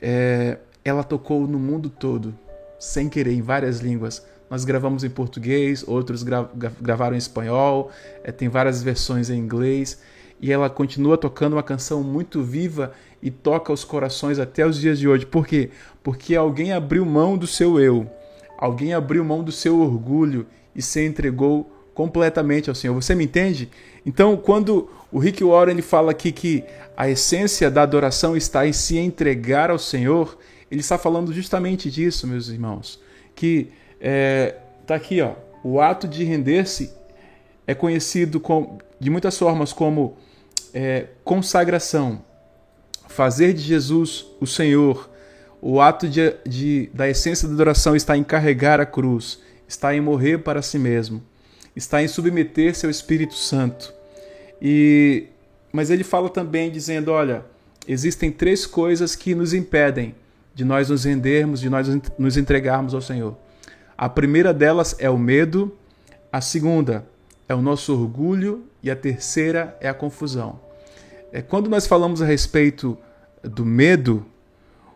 É, 0.01 0.57
ela 0.83 1.03
tocou 1.03 1.47
no 1.47 1.59
mundo 1.59 1.89
todo, 1.89 2.37
sem 2.79 3.09
querer, 3.09 3.33
em 3.33 3.41
várias 3.41 3.79
línguas. 3.79 4.25
Nós 4.49 4.65
gravamos 4.65 5.03
em 5.03 5.09
português, 5.09 5.83
outros 5.87 6.23
gra 6.23 6.49
gravaram 6.81 7.15
em 7.15 7.19
espanhol, 7.19 7.91
é, 8.23 8.31
tem 8.31 8.49
várias 8.49 8.81
versões 8.81 9.29
em 9.29 9.37
inglês. 9.37 10.01
E 10.41 10.51
ela 10.51 10.69
continua 10.69 11.17
tocando 11.17 11.53
uma 11.53 11.63
canção 11.63 12.01
muito 12.01 12.41
viva 12.41 12.93
e 13.21 13.29
toca 13.29 13.73
os 13.73 13.83
corações 13.83 14.39
até 14.39 14.65
os 14.65 14.79
dias 14.79 14.97
de 14.97 15.07
hoje. 15.07 15.25
Por 15.25 15.45
quê? 15.45 15.69
Porque 16.01 16.35
alguém 16.35 16.71
abriu 16.71 17.05
mão 17.05 17.37
do 17.37 17.45
seu 17.45 17.79
eu, 17.79 18.09
alguém 18.57 18.93
abriu 18.93 19.23
mão 19.23 19.43
do 19.43 19.51
seu 19.51 19.79
orgulho 19.79 20.47
e 20.73 20.81
se 20.81 21.05
entregou 21.05 21.78
completamente 21.99 22.69
ao 22.69 22.75
Senhor. 22.75 22.93
Você 22.93 23.13
me 23.13 23.25
entende? 23.25 23.69
Então, 24.05 24.37
quando 24.37 24.89
o 25.11 25.19
Rick 25.19 25.43
Warren 25.43 25.73
ele 25.73 25.81
fala 25.81 26.11
aqui 26.11 26.31
que 26.31 26.63
a 26.95 27.09
essência 27.09 27.69
da 27.69 27.81
adoração 27.81 28.37
está 28.37 28.65
em 28.65 28.71
se 28.71 28.97
entregar 28.97 29.69
ao 29.69 29.77
Senhor, 29.77 30.37
ele 30.71 30.79
está 30.79 30.97
falando 30.97 31.33
justamente 31.33 31.91
disso, 31.91 32.25
meus 32.25 32.47
irmãos. 32.47 33.01
Que 33.35 33.73
é, 33.99 34.55
tá 34.87 34.95
aqui, 34.95 35.19
ó, 35.19 35.33
o 35.61 35.81
ato 35.81 36.07
de 36.07 36.23
render-se 36.23 36.89
é 37.67 37.75
conhecido 37.75 38.39
com, 38.39 38.77
de 38.97 39.09
muitas 39.09 39.37
formas 39.37 39.73
como 39.73 40.15
é, 40.73 41.07
consagração, 41.25 42.23
fazer 43.09 43.51
de 43.51 43.61
Jesus 43.61 44.25
o 44.39 44.47
Senhor. 44.47 45.09
O 45.61 45.81
ato 45.81 46.07
de, 46.07 46.33
de, 46.47 46.89
da 46.93 47.09
essência 47.09 47.45
da 47.45 47.55
adoração 47.55 47.93
está 47.93 48.15
em 48.15 48.23
carregar 48.23 48.79
a 48.79 48.85
cruz, 48.85 49.39
está 49.67 49.93
em 49.93 49.99
morrer 49.99 50.37
para 50.37 50.61
si 50.61 50.79
mesmo, 50.79 51.21
está 51.79 52.03
em 52.03 52.07
submeter-se 52.07 52.85
ao 52.85 52.89
Espírito 52.89 53.35
Santo. 53.35 53.93
E, 54.61 55.27
mas 55.71 55.89
ele 55.89 56.03
fala 56.03 56.29
também 56.29 56.69
dizendo, 56.69 57.11
olha, 57.11 57.45
existem 57.87 58.29
três 58.31 58.65
coisas 58.65 59.15
que 59.15 59.33
nos 59.33 59.53
impedem 59.53 60.13
de 60.53 60.65
nós 60.65 60.89
nos 60.89 61.05
rendermos, 61.05 61.61
de 61.61 61.69
nós 61.69 61.87
nos 62.17 62.35
entregarmos 62.35 62.93
ao 62.93 63.01
Senhor. 63.01 63.35
A 63.97 64.09
primeira 64.09 64.53
delas 64.53 64.93
é 64.99 65.09
o 65.09 65.17
medo, 65.17 65.75
a 66.31 66.41
segunda 66.41 67.05
é 67.47 67.55
o 67.55 67.61
nosso 67.61 67.93
orgulho 67.93 68.65
e 68.83 68.91
a 68.91 68.95
terceira 68.95 69.77
é 69.79 69.87
a 69.87 69.93
confusão. 69.93 70.59
É, 71.31 71.41
quando 71.41 71.69
nós 71.69 71.87
falamos 71.87 72.21
a 72.21 72.25
respeito 72.25 72.97
do 73.41 73.65
medo, 73.65 74.25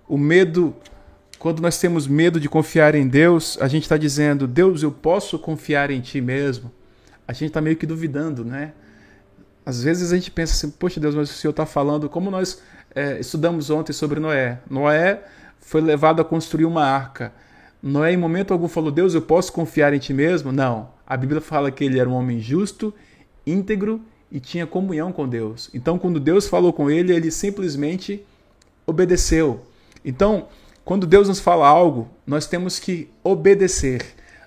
o 0.08 0.18
medo, 0.18 0.76
quando 1.44 1.62
nós 1.62 1.78
temos 1.78 2.08
medo 2.08 2.40
de 2.40 2.48
confiar 2.48 2.96
em 2.96 3.06
Deus, 3.06 3.58
a 3.60 3.68
gente 3.68 3.84
está 3.84 3.98
dizendo, 3.98 4.48
Deus, 4.48 4.82
eu 4.82 4.90
posso 4.90 5.38
confiar 5.38 5.92
em 5.92 6.00
Ti 6.00 6.22
mesmo? 6.22 6.72
A 7.28 7.34
gente 7.34 7.50
está 7.50 7.60
meio 7.60 7.76
que 7.76 7.86
duvidando, 7.86 8.46
né? 8.46 8.72
Às 9.66 9.84
vezes 9.84 10.14
a 10.14 10.16
gente 10.16 10.32
pensa 10.32 10.54
assim, 10.54 10.72
poxa 10.72 11.02
Deus, 11.02 11.14
mas 11.14 11.30
o 11.30 11.34
Senhor 11.34 11.52
está 11.52 11.66
falando, 11.66 12.08
como 12.08 12.32
nós 12.32 12.62
é, 12.96 13.20
estudamos 13.20 13.70
ontem 13.70 13.92
sobre 13.92 14.22
Noé. 14.22 14.62
Noé 14.70 15.22
foi 15.60 15.82
levado 15.82 16.22
a 16.22 16.26
construir 16.26 16.64
uma 16.64 16.86
arca. 16.86 17.34
Noé, 17.82 18.14
em 18.14 18.18
momento 18.18 18.54
algum, 18.54 18.70
falou: 18.70 18.90
Deus, 18.90 19.14
eu 19.14 19.22
posso 19.22 19.52
confiar 19.52 19.94
em 19.94 20.00
ti 20.00 20.14
mesmo? 20.14 20.50
Não. 20.50 20.92
A 21.06 21.18
Bíblia 21.18 21.42
fala 21.42 21.70
que 21.70 21.84
ele 21.84 22.00
era 22.00 22.08
um 22.08 22.14
homem 22.14 22.40
justo, 22.40 22.94
íntegro 23.46 24.00
e 24.32 24.40
tinha 24.40 24.66
comunhão 24.66 25.12
com 25.12 25.28
Deus. 25.28 25.70
Então, 25.74 26.00
quando 26.00 26.22
Deus 26.22 26.48
falou 26.48 26.72
com 26.72 26.90
ele, 26.90 27.14
ele 27.14 27.30
simplesmente 27.30 28.26
obedeceu. 28.88 29.66
Então, 30.06 30.48
quando 30.86 31.08
Deus 31.08 31.28
nos 31.28 31.40
fala 31.40 31.68
algo, 31.68 32.10
nós 32.26 32.46
temos 32.46 32.80
que 32.80 33.10
obedecer. 33.24 34.04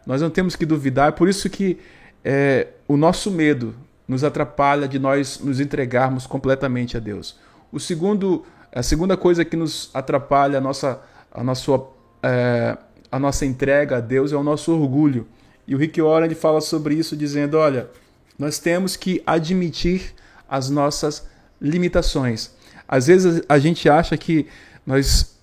Nós 0.06 0.20
não 0.20 0.30
temos 0.30 0.54
que 0.54 0.66
duvidar. 0.66 1.08
É 1.08 1.12
por 1.12 1.28
isso 1.28 1.48
que 1.48 1.78
é, 2.24 2.68
o 2.86 2.96
nosso 2.96 3.30
medo 3.30 3.74
nos 4.06 4.22
atrapalha 4.22 4.86
de 4.86 4.98
nós 4.98 5.40
nos 5.40 5.58
entregarmos 5.60 6.26
completamente 6.26 6.96
a 6.96 7.00
Deus. 7.00 7.38
O 7.72 7.80
segundo, 7.80 8.44
a 8.72 8.82
segunda 8.82 9.16
coisa 9.16 9.44
que 9.44 9.56
nos 9.56 9.90
atrapalha 9.92 10.58
a 10.58 10.60
nossa, 10.60 11.00
a 11.32 11.42
nossa, 11.42 11.80
é, 12.22 12.76
a 13.10 13.18
nossa 13.18 13.44
entrega 13.44 13.96
a 13.96 14.00
Deus 14.00 14.32
é 14.32 14.36
o 14.36 14.42
nosso 14.42 14.72
orgulho. 14.72 15.26
E 15.66 15.74
o 15.74 15.78
Rick 15.78 16.00
Warren 16.00 16.34
fala 16.34 16.60
sobre 16.60 16.94
isso 16.94 17.16
dizendo, 17.16 17.56
olha, 17.56 17.88
nós 18.38 18.58
temos 18.58 18.94
que 18.94 19.22
admitir 19.26 20.14
as 20.48 20.70
nossas 20.70 21.26
limitações. 21.60 22.54
Às 22.86 23.06
vezes 23.08 23.42
a 23.48 23.58
gente 23.58 23.88
acha 23.88 24.16
que 24.16 24.46
nós 24.86 25.36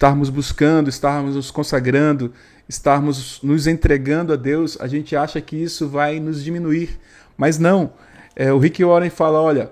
estarmos 0.00 0.30
buscando, 0.30 0.88
estarmos 0.88 1.36
nos 1.36 1.50
consagrando, 1.50 2.32
estarmos 2.66 3.38
nos 3.42 3.66
entregando 3.66 4.32
a 4.32 4.36
Deus, 4.36 4.80
a 4.80 4.88
gente 4.88 5.14
acha 5.14 5.38
que 5.42 5.54
isso 5.54 5.86
vai 5.90 6.18
nos 6.18 6.42
diminuir. 6.42 6.98
Mas 7.36 7.58
não. 7.58 7.92
É, 8.34 8.50
o 8.50 8.56
Rick 8.56 8.82
Warren 8.82 9.10
fala: 9.10 9.38
olha, 9.42 9.70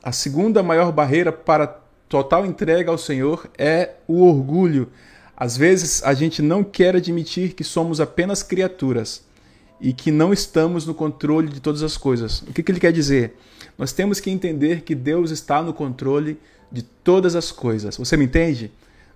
a 0.00 0.12
segunda 0.12 0.62
maior 0.62 0.92
barreira 0.92 1.32
para 1.32 1.66
total 2.08 2.46
entrega 2.46 2.92
ao 2.92 2.96
Senhor 2.96 3.50
é 3.58 3.94
o 4.06 4.22
orgulho. 4.22 4.88
Às 5.36 5.56
vezes 5.56 6.04
a 6.04 6.14
gente 6.14 6.40
não 6.40 6.62
quer 6.62 6.94
admitir 6.94 7.54
que 7.54 7.64
somos 7.64 8.00
apenas 8.00 8.44
criaturas 8.44 9.24
e 9.80 9.92
que 9.92 10.12
não 10.12 10.32
estamos 10.32 10.86
no 10.86 10.94
controle 10.94 11.48
de 11.48 11.58
todas 11.58 11.82
as 11.82 11.96
coisas. 11.96 12.42
O 12.42 12.52
que, 12.52 12.62
que 12.62 12.70
ele 12.70 12.78
quer 12.78 12.92
dizer? 12.92 13.36
Nós 13.76 13.92
temos 13.92 14.20
que 14.20 14.30
entender 14.30 14.82
que 14.82 14.94
Deus 14.94 15.32
está 15.32 15.60
no 15.60 15.74
controle 15.74 16.38
de 16.70 16.82
todas 16.82 17.34
as 17.34 17.50
coisas. 17.50 17.96
Você 17.96 18.16
me 18.16 18.26
entende? 18.26 18.70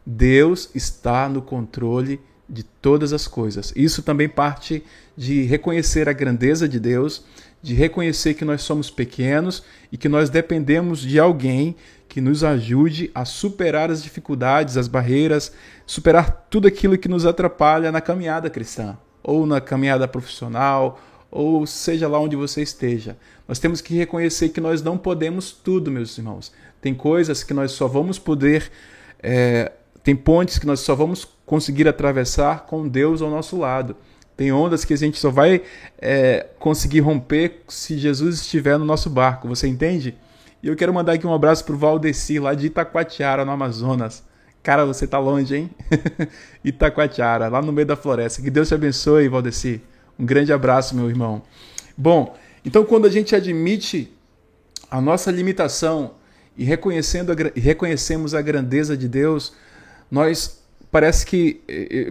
Deus 0.06 0.70
está 0.72 1.28
no 1.28 1.42
controle 1.42 2.20
de 2.48 2.62
todas 2.62 3.12
as 3.12 3.26
coisas. 3.26 3.72
Isso 3.74 4.02
também 4.02 4.28
parte 4.28 4.84
de 5.16 5.42
reconhecer 5.42 6.08
a 6.08 6.12
grandeza 6.12 6.68
de 6.68 6.78
Deus, 6.78 7.24
de 7.60 7.74
reconhecer 7.74 8.34
que 8.34 8.44
nós 8.44 8.62
somos 8.62 8.88
pequenos 8.88 9.64
e 9.90 9.96
que 9.96 10.08
nós 10.08 10.30
dependemos 10.30 11.00
de 11.00 11.18
alguém 11.18 11.74
que 12.08 12.20
nos 12.20 12.44
ajude 12.44 13.10
a 13.12 13.24
superar 13.24 13.90
as 13.90 14.00
dificuldades, 14.00 14.76
as 14.76 14.86
barreiras, 14.86 15.52
superar 15.84 16.46
tudo 16.48 16.68
aquilo 16.68 16.96
que 16.96 17.08
nos 17.08 17.26
atrapalha 17.26 17.90
na 17.90 18.00
caminhada 18.00 18.48
cristã, 18.48 18.96
ou 19.22 19.44
na 19.44 19.60
caminhada 19.60 20.06
profissional, 20.06 21.00
ou 21.28 21.66
seja 21.66 22.06
lá 22.06 22.20
onde 22.20 22.36
você 22.36 22.62
esteja. 22.62 23.16
Nós 23.48 23.58
temos 23.58 23.80
que 23.80 23.96
reconhecer 23.96 24.50
que 24.50 24.60
nós 24.60 24.80
não 24.80 24.96
podemos 24.96 25.50
tudo, 25.50 25.90
meus 25.90 26.16
irmãos. 26.16 26.52
Tem 26.80 26.94
coisas 26.94 27.42
que 27.42 27.52
nós 27.52 27.72
só 27.72 27.88
vamos 27.88 28.18
poder. 28.18 28.70
É, 29.20 29.72
tem 30.06 30.14
pontes 30.14 30.56
que 30.56 30.66
nós 30.68 30.78
só 30.78 30.94
vamos 30.94 31.26
conseguir 31.44 31.88
atravessar 31.88 32.64
com 32.66 32.86
Deus 32.86 33.20
ao 33.20 33.28
nosso 33.28 33.58
lado. 33.58 33.96
Tem 34.36 34.52
ondas 34.52 34.84
que 34.84 34.94
a 34.94 34.96
gente 34.96 35.18
só 35.18 35.32
vai 35.32 35.62
é, 36.00 36.46
conseguir 36.60 37.00
romper 37.00 37.64
se 37.66 37.98
Jesus 37.98 38.36
estiver 38.36 38.78
no 38.78 38.84
nosso 38.84 39.10
barco. 39.10 39.48
Você 39.48 39.66
entende? 39.66 40.16
E 40.62 40.68
eu 40.68 40.76
quero 40.76 40.94
mandar 40.94 41.14
aqui 41.14 41.26
um 41.26 41.34
abraço 41.34 41.64
pro 41.64 41.76
Valdeci, 41.76 42.38
lá 42.38 42.54
de 42.54 42.66
Itacoatiara, 42.66 43.44
no 43.44 43.50
Amazonas. 43.50 44.22
Cara, 44.62 44.86
você 44.86 45.08
tá 45.08 45.18
longe, 45.18 45.56
hein? 45.56 45.70
Itacoatiara, 46.62 47.48
lá 47.48 47.60
no 47.60 47.72
meio 47.72 47.88
da 47.88 47.96
floresta. 47.96 48.40
Que 48.40 48.48
Deus 48.48 48.68
te 48.68 48.74
abençoe, 48.74 49.28
Valdeci. 49.28 49.82
Um 50.16 50.24
grande 50.24 50.52
abraço, 50.52 50.94
meu 50.94 51.08
irmão. 51.08 51.42
Bom, 51.96 52.36
então 52.64 52.84
quando 52.84 53.06
a 53.06 53.10
gente 53.10 53.34
admite 53.34 54.16
a 54.88 55.00
nossa 55.00 55.32
limitação 55.32 56.12
e 56.56 56.62
reconhecendo 56.62 57.32
a, 57.32 57.36
e 57.56 57.58
reconhecemos 57.58 58.36
a 58.36 58.40
grandeza 58.40 58.96
de 58.96 59.08
Deus, 59.08 59.52
nós 60.10 60.64
parece 60.90 61.26
que 61.26 61.62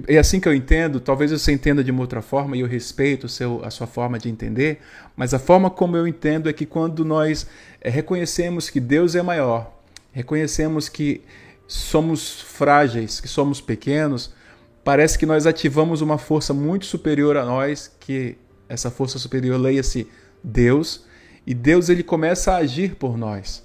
é 0.08 0.18
assim 0.18 0.40
que 0.40 0.48
eu 0.48 0.54
entendo. 0.54 1.00
Talvez 1.00 1.32
você 1.32 1.52
entenda 1.52 1.84
de 1.84 1.92
uma 1.92 2.02
outra 2.02 2.22
forma 2.22 2.56
e 2.56 2.60
eu 2.60 2.68
respeito 2.68 3.28
seu, 3.28 3.64
a 3.64 3.72
sua 3.72 3.88
forma 3.88 4.20
de 4.20 4.30
entender, 4.30 4.80
mas 5.16 5.34
a 5.34 5.40
forma 5.40 5.70
como 5.70 5.98
eu 5.98 6.08
entendo 6.08 6.50
é 6.50 6.54
que 6.54 6.66
quando 6.66 7.04
nós 7.04 7.48
é, 7.82 7.90
reconhecemos 7.90 8.70
que 8.70 8.80
Deus 8.80 9.16
é 9.16 9.22
maior, 9.22 9.74
reconhecemos 10.12 10.88
que 10.88 11.22
somos 11.68 12.42
frágeis, 12.42 13.20
que 13.20 13.28
somos 13.28 13.60
pequenos, 13.60 14.34
parece 14.84 15.18
que 15.18 15.26
nós 15.26 15.48
ativamos 15.48 16.02
uma 16.02 16.18
força 16.18 16.54
muito 16.54 16.86
superior 16.86 17.38
a 17.38 17.46
nós, 17.46 17.92
que 18.00 18.38
essa 18.70 18.92
força 18.92 19.18
superior 19.18 19.60
leia-se 19.60 20.08
Deus, 20.44 21.06
e 21.48 21.54
Deus 21.54 21.90
ele 21.90 22.04
começa 22.04 22.54
a 22.54 22.58
agir 22.58 22.96
por 22.96 23.18
nós. 23.18 23.64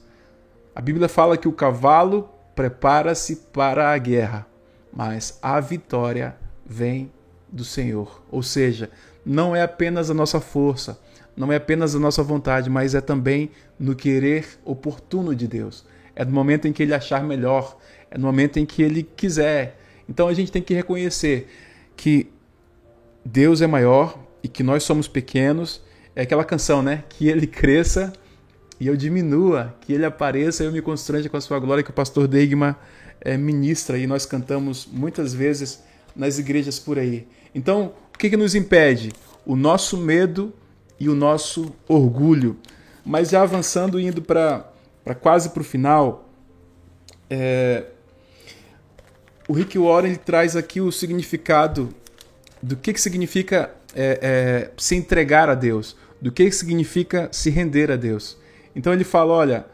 A 0.75 0.81
Bíblia 0.81 1.09
fala 1.09 1.37
que 1.37 1.49
o 1.49 1.53
cavalo 1.53 2.29
prepara-se 2.61 3.37
para 3.37 3.91
a 3.91 3.97
guerra, 3.97 4.47
mas 4.93 5.39
a 5.41 5.59
vitória 5.61 6.37
vem 6.67 7.11
do 7.51 7.65
Senhor. 7.65 8.23
Ou 8.31 8.43
seja, 8.43 8.91
não 9.25 9.57
é 9.57 9.63
apenas 9.63 10.11
a 10.11 10.15
nossa 10.15 10.43
força, 10.43 11.01
não 11.35 11.51
é 11.51 11.57
apenas 11.57 11.95
a 11.95 11.99
nossa 11.99 12.23
vontade, 12.23 12.69
mas 12.69 12.95
é 12.95 13.01
também 13.01 13.51
no 13.79 13.97
querer 13.97 14.47
oportuno 14.63 15.35
de 15.35 15.49
Deus. 15.49 15.87
É 16.15 16.23
no 16.23 16.33
momento 16.33 16.69
em 16.69 16.73
que 16.75 16.83
ele 16.83 16.93
achar 16.93 17.25
melhor, 17.25 17.79
é 18.11 18.19
no 18.19 18.27
momento 18.27 18.59
em 18.59 18.67
que 18.67 18.83
ele 18.83 19.05
quiser. 19.05 19.79
Então 20.07 20.29
a 20.29 20.35
gente 20.35 20.53
tem 20.53 20.61
que 20.61 20.75
reconhecer 20.75 21.49
que 21.97 22.31
Deus 23.25 23.63
é 23.63 23.67
maior 23.67 24.19
e 24.43 24.49
que 24.49 24.63
nós 24.63 24.83
somos 24.83 25.09
pequenos. 25.09 25.83
É 26.15 26.21
aquela 26.21 26.45
canção, 26.45 26.83
né? 26.83 27.05
Que 27.09 27.27
ele 27.27 27.47
cresça 27.47 28.13
e 28.81 28.87
eu 28.87 28.97
diminua, 28.97 29.77
que 29.83 29.93
ele 29.93 30.07
apareça 30.07 30.65
e 30.65 30.67
eu 30.67 30.73
me 30.73 30.81
constrange 30.81 31.29
com 31.29 31.37
a 31.37 31.41
sua 31.41 31.59
glória, 31.59 31.85
que 31.85 31.91
o 31.91 31.95
pastor 31.95 32.27
Deigma 32.27 32.77
é, 33.21 33.37
ministra 33.37 33.99
e 33.99 34.07
nós 34.07 34.25
cantamos 34.25 34.89
muitas 34.91 35.35
vezes 35.35 35.83
nas 36.17 36.39
igrejas 36.39 36.79
por 36.79 36.99
aí. 36.99 37.29
Então, 37.55 37.93
o 38.15 38.19
que, 38.19 38.31
que 38.31 38.37
nos 38.37 38.55
impede? 38.55 39.13
O 39.45 39.55
nosso 39.55 39.99
medo 39.99 40.53
e 40.99 41.09
o 41.09 41.15
nosso 41.15 41.73
orgulho. 41.87 42.57
Mas 43.05 43.31
já 43.31 43.43
avançando, 43.43 44.01
indo 44.01 44.23
para 44.23 44.67
para 45.05 45.15
quase 45.15 45.51
para 45.51 45.63
o 45.63 45.65
final, 45.65 46.29
é, 47.29 47.85
o 49.49 49.53
Rick 49.53 49.79
Warren 49.79 50.11
ele 50.11 50.19
traz 50.19 50.55
aqui 50.55 50.81
o 50.81 50.93
significado 50.93 51.89
do 52.63 52.77
que, 52.77 52.93
que 52.93 53.01
significa 53.01 53.75
é, 53.95 54.19
é, 54.23 54.71
se 54.77 54.95
entregar 54.95 55.49
a 55.49 55.55
Deus, 55.55 55.97
do 56.21 56.31
que, 56.31 56.45
que 56.45 56.55
significa 56.55 57.29
se 57.33 57.51
render 57.51 57.91
a 57.91 57.97
Deus. 57.97 58.37
Então 58.75 58.93
ele 58.93 59.05
fala: 59.05 59.33
olha, 59.33 59.67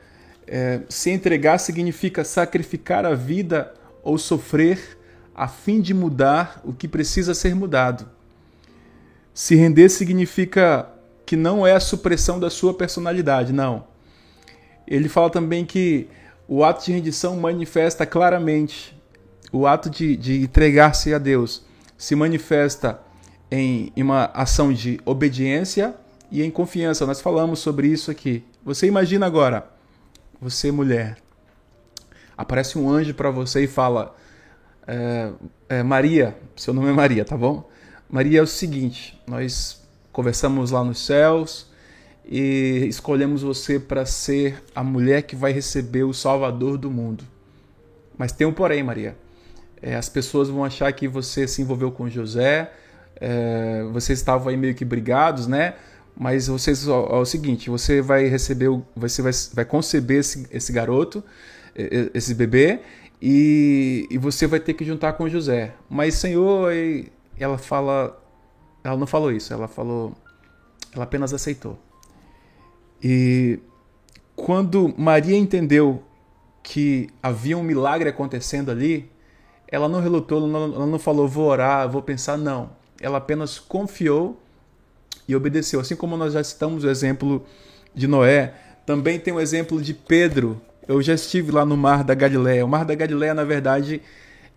é, 0.47 0.81
se 0.89 1.11
entregar 1.11 1.59
significa 1.59 2.25
sacrificar 2.25 3.05
a 3.05 3.15
vida 3.15 3.73
ou 4.03 4.17
sofrer 4.17 4.97
a 5.35 5.49
fim 5.49 5.81
de 5.81 5.93
mudar 5.93 6.61
o 6.65 6.73
que 6.73 6.89
precisa 6.89 7.35
ser 7.35 7.55
mudado. 7.55 8.09
Se 9.35 9.55
render 9.55 9.91
significa 9.91 10.89
que 11.27 11.37
não 11.37 11.67
é 11.67 11.73
a 11.73 11.81
supressão 11.81 12.41
da 12.41 12.49
sua 12.49 12.73
personalidade, 12.73 13.53
não. 13.53 13.85
Ele 14.87 15.09
fala 15.09 15.29
também 15.29 15.65
que 15.65 16.09
o 16.49 16.65
ato 16.65 16.87
de 16.87 16.93
rendição 16.93 17.37
manifesta 17.37 18.07
claramente, 18.07 18.97
o 19.53 19.67
ato 19.67 19.91
de, 19.91 20.17
de 20.17 20.43
entregar-se 20.43 21.13
a 21.13 21.19
Deus 21.19 21.65
se 21.99 22.15
manifesta 22.15 23.01
em, 23.51 23.93
em 23.97 24.03
uma 24.03 24.27
ação 24.33 24.73
de 24.73 25.01
obediência 25.05 25.95
e 26.31 26.43
em 26.43 26.51
confiança. 26.51 27.05
Nós 27.05 27.21
falamos 27.21 27.59
sobre 27.59 27.89
isso 27.89 28.11
aqui. 28.11 28.45
Você 28.67 28.89
imagina 28.89 29.25
agora, 29.27 29.71
você 30.41 30.73
mulher, 30.73 31.19
aparece 32.37 32.77
um 32.77 32.91
anjo 32.91 33.15
para 33.15 33.31
você 33.31 33.63
e 33.63 33.69
fala: 33.69 34.17
é, 34.85 35.31
é, 35.69 35.83
Maria, 35.85 36.37
seu 36.57 36.75
nome 36.75 36.89
é 36.89 36.93
Maria, 36.93 37.25
tá 37.25 37.37
bom? 37.37 37.71
Maria 38.11 38.41
é 38.41 38.43
o 38.43 38.47
seguinte: 38.47 39.23
nós 39.25 39.81
conversamos 40.11 40.73
lá 40.73 40.83
nos 40.83 41.07
céus 41.07 41.71
e 42.25 42.85
escolhemos 42.89 43.43
você 43.43 43.79
para 43.79 44.05
ser 44.05 44.61
a 44.75 44.83
mulher 44.83 45.23
que 45.23 45.37
vai 45.37 45.53
receber 45.53 46.03
o 46.03 46.13
Salvador 46.13 46.77
do 46.77 46.91
mundo. 46.91 47.23
Mas 48.19 48.33
tem 48.33 48.49
um 48.49 48.53
porém, 48.53 48.83
Maria. 48.83 49.17
É, 49.81 49.95
as 49.95 50.09
pessoas 50.09 50.49
vão 50.49 50.65
achar 50.65 50.93
que 50.93 51.07
você 51.07 51.47
se 51.47 51.63
envolveu 51.63 51.93
com 51.93 52.11
José, 52.11 52.73
é, 53.15 53.85
vocês 53.93 54.19
estavam 54.19 54.49
aí 54.49 54.57
meio 54.57 54.75
que 54.75 54.85
brigados, 54.85 55.47
né? 55.47 55.75
Mas 56.19 56.49
vocês, 56.49 56.89
é 56.89 56.91
o 56.91 57.25
seguinte, 57.27 57.69
você 57.69 58.01
vai 58.01 58.27
receber, 58.27 58.71
você 58.95 59.21
vai, 59.21 59.33
vai 59.53 59.65
conceber 59.67 60.21
esse, 60.21 60.47
esse 60.51 60.73
garoto, 60.73 61.23
esse 62.15 62.35
bebê, 62.35 62.81
e, 63.21 64.07
e 64.11 64.17
você 64.17 64.47
vai 64.47 64.59
ter 64.59 64.73
que 64.73 64.85
juntar 64.85 65.13
com 65.13 65.29
José. 65.29 65.75
Mas 65.91 66.15
Senhor, 66.15 66.73
ela 67.39 67.59
fala, 67.59 68.19
ela 68.83 68.97
não 68.97 69.07
falou 69.07 69.31
isso, 69.31 69.53
ela 69.53 69.69
falou, 69.69 70.15
ela 70.95 71.05
apenas 71.05 71.35
aceitou. 71.35 71.79
E 73.03 73.59
quando 74.35 74.95
Maria 74.97 75.37
entendeu 75.37 76.03
que 76.63 77.11
havia 77.23 77.59
um 77.59 77.63
milagre 77.63 78.09
acontecendo 78.09 78.71
ali, 78.71 79.11
ela 79.69 79.89
não 79.89 80.01
relutou, 80.01 80.39
ela 80.49 80.87
não 80.87 80.99
falou, 80.99 81.29
vou 81.29 81.47
orar, 81.47 81.89
vou 81.91 82.01
pensar, 82.01 82.39
não. 82.39 82.71
Ela 83.01 83.19
apenas 83.19 83.59
confiou 83.59 84.41
e 85.29 85.35
obedeceu. 85.35 85.81
Assim 85.81 85.97
como 85.97 86.17
nós 86.17 86.33
já 86.33 86.43
citamos 86.43 86.85
o 86.85 86.89
exemplo 86.89 87.45
de 87.95 88.07
Noé, 88.07 88.55
também 88.85 89.19
tem 89.19 89.33
o 89.33 89.41
exemplo 89.41 89.81
de 89.81 89.93
Pedro. 89.93 90.61
Eu 90.87 91.03
já 91.03 91.15
estive 91.15 91.51
lá 91.51 91.65
no 91.65 91.77
Mar 91.77 92.05
da 92.05 92.15
Galileia. 92.15 92.65
O 92.65 92.69
Mar 92.69 92.85
da 92.85 92.95
Galileia, 92.95 93.35
na 93.35 93.45
verdade, 93.45 94.01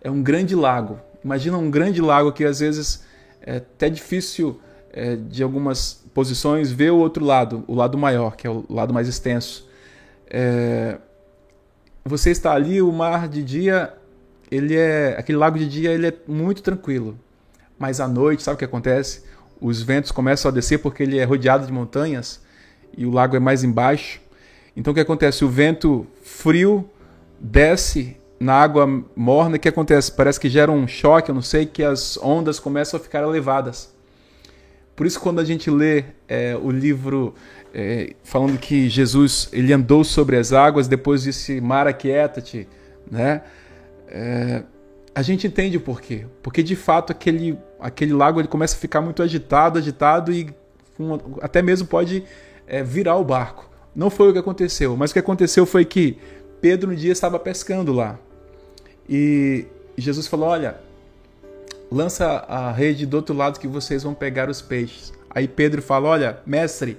é 0.00 0.10
um 0.10 0.22
grande 0.22 0.54
lago. 0.54 0.98
Imagina 1.24 1.58
um 1.58 1.70
grande 1.70 2.00
lago 2.00 2.32
que 2.32 2.44
às 2.44 2.60
vezes 2.60 3.04
é 3.42 3.56
até 3.56 3.90
difícil 3.90 4.60
é, 4.92 5.16
de 5.16 5.42
algumas 5.42 6.04
posições 6.14 6.70
ver 6.70 6.90
o 6.90 6.96
outro 6.96 7.24
lado, 7.24 7.64
o 7.66 7.74
lado 7.74 7.96
maior, 7.96 8.36
que 8.36 8.46
é 8.46 8.50
o 8.50 8.64
lado 8.68 8.92
mais 8.92 9.08
extenso. 9.08 9.68
É, 10.28 10.98
você 12.04 12.30
está 12.30 12.52
ali, 12.52 12.80
o 12.80 12.90
mar 12.92 13.28
de 13.28 13.42
dia 13.42 13.92
ele 14.50 14.76
é 14.76 15.16
aquele 15.18 15.38
lago 15.38 15.58
de 15.58 15.68
dia 15.68 15.92
ele 15.92 16.08
é 16.08 16.14
muito 16.26 16.62
tranquilo, 16.62 17.16
mas 17.78 18.00
à 18.00 18.08
noite 18.08 18.42
sabe 18.42 18.56
o 18.56 18.58
que 18.58 18.64
acontece? 18.64 19.22
Os 19.60 19.82
ventos 19.82 20.10
começam 20.10 20.50
a 20.50 20.54
descer 20.54 20.78
porque 20.78 21.02
ele 21.02 21.18
é 21.18 21.24
rodeado 21.24 21.66
de 21.66 21.72
montanhas 21.72 22.40
e 22.96 23.04
o 23.04 23.10
lago 23.10 23.36
é 23.36 23.40
mais 23.40 23.62
embaixo. 23.62 24.20
Então 24.76 24.92
o 24.92 24.94
que 24.94 25.00
acontece? 25.00 25.44
O 25.44 25.48
vento 25.48 26.06
frio 26.22 26.88
desce 27.38 28.16
na 28.38 28.54
água 28.54 28.86
morna. 29.14 29.56
O 29.56 29.58
que 29.58 29.68
acontece? 29.68 30.10
Parece 30.10 30.40
que 30.40 30.48
gera 30.48 30.72
um 30.72 30.88
choque, 30.88 31.30
eu 31.30 31.34
não 31.34 31.42
sei, 31.42 31.66
que 31.66 31.82
as 31.82 32.16
ondas 32.22 32.58
começam 32.58 32.98
a 32.98 33.02
ficar 33.02 33.22
elevadas. 33.22 33.94
Por 34.96 35.06
isso 35.06 35.20
quando 35.20 35.40
a 35.40 35.44
gente 35.44 35.70
lê 35.70 36.04
é, 36.28 36.56
o 36.56 36.70
livro 36.70 37.34
é, 37.74 38.14
falando 38.24 38.58
que 38.58 38.88
Jesus 38.88 39.48
ele 39.52 39.72
andou 39.72 40.04
sobre 40.04 40.36
as 40.36 40.52
águas, 40.52 40.88
depois 40.88 41.22
disse 41.22 41.60
mar 41.60 41.86
aquieta-te, 41.86 42.66
né? 43.10 43.42
É, 44.08 44.62
a 45.14 45.22
gente 45.22 45.46
entende 45.46 45.76
o 45.76 45.80
porquê. 45.80 46.26
Porque 46.42 46.62
de 46.62 46.76
fato 46.76 47.12
aquele, 47.12 47.58
aquele 47.80 48.12
lago 48.12 48.40
ele 48.40 48.48
começa 48.48 48.76
a 48.76 48.78
ficar 48.78 49.00
muito 49.00 49.22
agitado, 49.22 49.78
agitado 49.78 50.32
e 50.32 50.52
um, 50.98 51.18
até 51.40 51.62
mesmo 51.62 51.86
pode 51.88 52.24
é, 52.66 52.82
virar 52.82 53.16
o 53.16 53.24
barco. 53.24 53.68
Não 53.94 54.10
foi 54.10 54.30
o 54.30 54.32
que 54.32 54.38
aconteceu, 54.38 54.96
mas 54.96 55.10
o 55.10 55.12
que 55.14 55.18
aconteceu 55.18 55.66
foi 55.66 55.84
que 55.84 56.18
Pedro 56.60 56.90
um 56.90 56.94
dia 56.94 57.12
estava 57.12 57.38
pescando 57.38 57.92
lá. 57.92 58.18
E 59.08 59.66
Jesus 59.96 60.26
falou: 60.26 60.48
Olha, 60.48 60.76
lança 61.90 62.26
a 62.26 62.70
rede 62.70 63.06
do 63.06 63.16
outro 63.16 63.34
lado 63.34 63.58
que 63.58 63.66
vocês 63.66 64.02
vão 64.02 64.14
pegar 64.14 64.48
os 64.48 64.62
peixes. 64.62 65.12
Aí 65.28 65.48
Pedro 65.48 65.82
fala: 65.82 66.08
Olha, 66.08 66.38
mestre, 66.46 66.98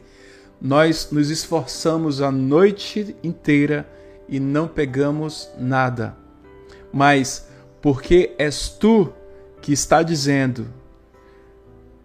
nós 0.62 1.10
nos 1.12 1.30
esforçamos 1.30 2.22
a 2.22 2.32
noite 2.32 3.16
inteira 3.24 3.88
e 4.28 4.40
não 4.40 4.68
pegamos 4.68 5.50
nada 5.58 6.22
mas 6.92 7.48
porque 7.82 8.34
és 8.38 8.70
tu 8.70 9.12
que 9.62 9.72
está 9.72 10.02
dizendo, 10.02 10.66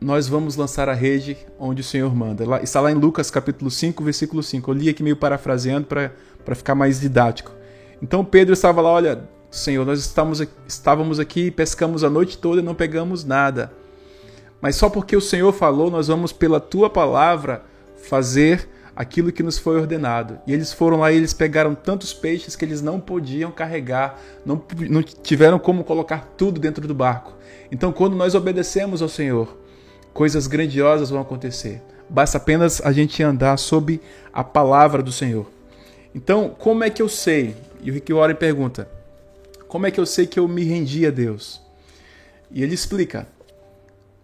nós 0.01 0.29
vamos 0.29 0.57
lançar 0.57 0.88
a 0.88 0.92
rede 0.92 1.37
onde 1.59 1.81
o 1.81 1.85
Senhor 1.85 2.14
manda. 2.14 2.45
Está 2.62 2.81
lá 2.81 2.92
em 2.92 2.95
Lucas 2.95 3.31
capítulo 3.31 3.71
5, 3.71 4.05
versículo 4.05 4.42
5. 4.42 4.71
Eu 4.71 4.75
li 4.75 4.88
aqui 4.88 5.03
meio 5.03 5.16
parafraseando 5.16 5.87
para 5.87 6.55
ficar 6.55 6.75
mais 6.75 7.01
didático. 7.01 7.51
Então 8.03 8.25
Pedro 8.25 8.53
estava 8.53 8.83
lá, 8.83 8.90
olha, 8.90 9.29
Senhor, 9.51 9.87
nós 9.87 10.01
estamos, 10.01 10.47
estávamos 10.69 11.19
aqui, 11.19 11.51
pescamos 11.51 12.05
a 12.05 12.11
noite 12.11 12.37
toda 12.37 12.61
e 12.61 12.64
não 12.64 12.75
pegamos 12.75 13.25
nada. 13.25 13.73
Mas 14.61 14.77
só 14.77 14.90
porque 14.90 15.16
o 15.16 15.21
Senhor 15.21 15.53
falou, 15.53 15.90
nós 15.90 16.09
vamos 16.09 16.33
pela 16.33 16.61
tua 16.61 16.90
palavra 16.90 17.62
fazer 17.97 18.69
aquilo 18.97 19.31
que 19.31 19.43
nos 19.43 19.59
foi 19.59 19.77
ordenado. 19.79 20.39
E 20.47 20.55
eles 20.55 20.73
foram 20.73 21.01
lá 21.01 21.13
e 21.13 21.17
eles 21.17 21.35
pegaram 21.35 21.75
tantos 21.75 22.15
peixes 22.15 22.57
que 22.57 22.65
eles 22.65 22.81
não 22.81 22.99
podiam 22.99 23.53
carregar, 23.53 24.19
não, 24.45 24.63
não 24.89 25.03
tiveram 25.03 25.59
como 25.59 25.85
colocar 25.85 26.33
tudo 26.37 26.59
dentro 26.59 26.89
do 26.89 26.95
barco. 26.95 27.37
Então, 27.71 27.93
quando 27.93 28.17
nós 28.17 28.35
obedecemos 28.35 29.03
ao 29.03 29.09
Senhor, 29.09 29.55
coisas 30.15 30.47
grandiosas 30.47 31.11
vão 31.11 31.21
acontecer. 31.21 31.83
Basta 32.09 32.39
apenas 32.39 32.81
a 32.81 32.91
gente 32.91 33.23
andar 33.23 33.59
sob 33.59 34.01
a 34.33 34.43
palavra 34.43 35.03
do 35.03 35.13
Senhor. 35.13 35.47
Então, 36.15 36.49
como 36.49 36.83
é 36.83 36.89
que 36.89 37.03
eu 37.03 37.09
sei? 37.09 37.55
E 37.83 37.91
o 37.91 37.95
Rick 37.95 38.13
Warren 38.13 38.37
pergunta: 38.37 38.89
como 39.69 39.87
é 39.87 39.91
que 39.91 40.01
eu 40.01 40.07
sei 40.07 40.27
que 40.27 40.39
eu 40.39 40.49
me 40.49 40.65
rendi 40.65 41.07
a 41.07 41.11
Deus? 41.11 41.61
E 42.51 42.63
ele 42.63 42.75
explica: 42.75 43.27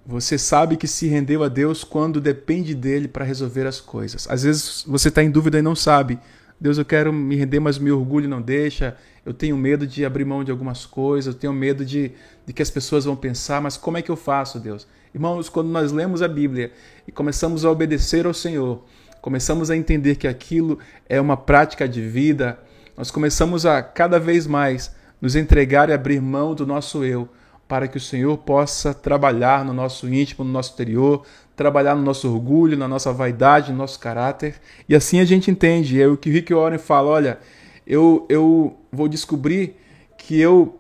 você 0.05 0.37
sabe 0.37 0.77
que 0.77 0.88
se 0.88 1.07
rendeu 1.07 1.45
a 1.45 1.49
Deus 1.49 1.85
quando 1.85 2.21
depende 2.21 2.75
dele 2.75 3.07
para 3.07 3.25
resolver 3.25 3.67
as 3.67 3.81
coisas. 3.81 4.27
Às 4.29 4.43
vezes 4.43 4.85
você 4.87 5.09
está 5.09 5.23
em 5.23 5.31
dúvida 5.31 5.59
e 5.59 5.62
não 5.62 5.77
sabe. 5.77 6.19
Deus, 6.61 6.77
eu 6.79 6.85
quero 6.85 7.12
me 7.12 7.37
render, 7.37 7.61
mas 7.61 7.79
meu 7.79 7.99
orgulho 7.99 8.29
não 8.29 8.43
deixa. 8.43 8.97
Eu 9.25 9.33
tenho 9.33 9.57
medo 9.57 9.87
de 9.87 10.05
abrir 10.05 10.25
mão 10.25 10.43
de 10.43 10.51
algumas 10.51 10.85
coisas. 10.85 11.35
Eu 11.35 11.41
tenho 11.41 11.53
medo 11.53 11.85
de, 11.85 12.12
de 12.45 12.53
que 12.53 12.62
as 12.62 12.71
pessoas 12.71 13.05
vão 13.05 13.15
pensar. 13.15 13.61
Mas 13.61 13.77
como 13.77 13.97
é 13.97 14.03
que 14.03 14.11
eu 14.11 14.17
faço, 14.17 14.59
Deus? 14.59 14.87
Irmãos, 15.15 15.49
quando 15.49 15.69
nós 15.69 15.93
lemos 15.93 16.21
a 16.21 16.29
Bíblia 16.29 16.73
e 17.07 17.12
começamos 17.12 17.65
a 17.65 17.71
obedecer 17.71 18.27
ao 18.27 18.35
Senhor, 18.35 18.85
começamos 19.21 19.71
a 19.71 19.77
entender 19.77 20.17
que 20.17 20.27
aquilo 20.27 20.79
é 21.09 21.21
uma 21.21 21.37
prática 21.37 21.88
de 21.88 22.01
vida, 22.01 22.59
nós 22.97 23.11
começamos 23.11 23.65
a 23.65 23.83
cada 23.83 24.19
vez 24.19 24.47
mais 24.47 24.95
nos 25.21 25.37
entregar 25.37 25.88
e 25.88 25.93
abrir 25.93 26.21
mão 26.21 26.55
do 26.55 26.67
nosso 26.67 27.05
eu 27.05 27.29
para 27.73 27.89
que 27.89 27.97
o 27.97 28.01
Senhor 28.01 28.37
possa 28.37 28.93
trabalhar 28.93 29.65
no 29.65 29.73
nosso 29.73 30.07
íntimo, 30.07 30.45
no 30.45 30.53
nosso 30.53 30.75
interior, 30.75 31.25
trabalhar 31.57 31.95
no 31.95 32.03
nosso 32.03 32.31
orgulho, 32.31 32.77
na 32.77 32.87
nossa 32.87 33.15
vaidade, 33.15 33.73
no 33.73 33.79
nosso 33.79 33.99
caráter. 33.99 34.57
E 34.87 34.95
assim 34.95 35.21
a 35.21 35.25
gente 35.25 35.51
entende. 35.51 35.99
É 35.99 36.07
o 36.07 36.15
que 36.15 36.29
Rick 36.29 36.53
Warren 36.53 36.77
fala: 36.77 37.09
olha, 37.09 37.39
eu, 37.87 38.27
eu 38.29 38.77
vou 38.93 39.09
descobrir 39.09 39.77
que 40.19 40.39
eu 40.39 40.79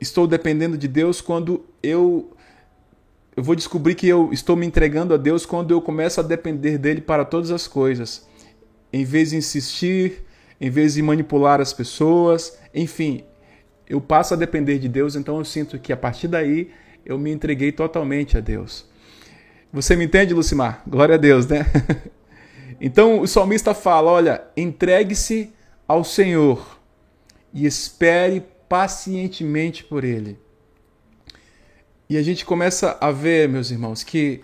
estou 0.00 0.26
dependendo 0.26 0.76
de 0.76 0.88
Deus 0.88 1.20
quando 1.20 1.64
eu. 1.80 2.32
Eu 3.36 3.44
vou 3.44 3.54
descobrir 3.54 3.94
que 3.94 4.08
eu 4.08 4.30
estou 4.32 4.56
me 4.56 4.66
entregando 4.66 5.14
a 5.14 5.16
Deus 5.16 5.46
quando 5.46 5.70
eu 5.70 5.80
começo 5.80 6.18
a 6.18 6.24
depender 6.24 6.76
dele 6.76 7.00
para 7.00 7.24
todas 7.24 7.52
as 7.52 7.68
coisas. 7.68 8.26
Em 8.92 9.04
vez 9.04 9.30
de 9.30 9.36
insistir, 9.36 10.24
em 10.60 10.70
vez 10.70 10.94
de 10.94 11.02
manipular 11.02 11.60
as 11.60 11.72
pessoas, 11.72 12.58
enfim, 12.74 13.22
eu 13.88 14.00
passo 14.00 14.34
a 14.34 14.36
depender 14.36 14.78
de 14.78 14.88
Deus, 14.88 15.16
então 15.16 15.38
eu 15.38 15.44
sinto 15.44 15.78
que 15.78 15.92
a 15.92 15.96
partir 15.96 16.28
daí 16.28 16.70
eu 17.04 17.18
me 17.18 17.30
entreguei 17.30 17.70
totalmente 17.70 18.36
a 18.36 18.40
Deus. 18.40 18.86
Você 19.72 19.94
me 19.94 20.04
entende, 20.04 20.34
Lucimar? 20.34 20.82
Glória 20.86 21.14
a 21.14 21.18
Deus, 21.18 21.46
né? 21.46 21.66
então 22.80 23.20
o 23.20 23.26
salmista 23.26 23.74
fala: 23.74 24.10
olha, 24.10 24.42
entregue-se 24.56 25.52
ao 25.86 26.02
Senhor 26.02 26.80
e 27.52 27.66
espere 27.66 28.42
pacientemente 28.68 29.84
por 29.84 30.02
Ele. 30.02 30.38
E 32.08 32.16
a 32.16 32.22
gente 32.22 32.44
começa 32.44 32.96
a 33.00 33.10
ver, 33.10 33.48
meus 33.48 33.70
irmãos, 33.70 34.04
que 34.04 34.40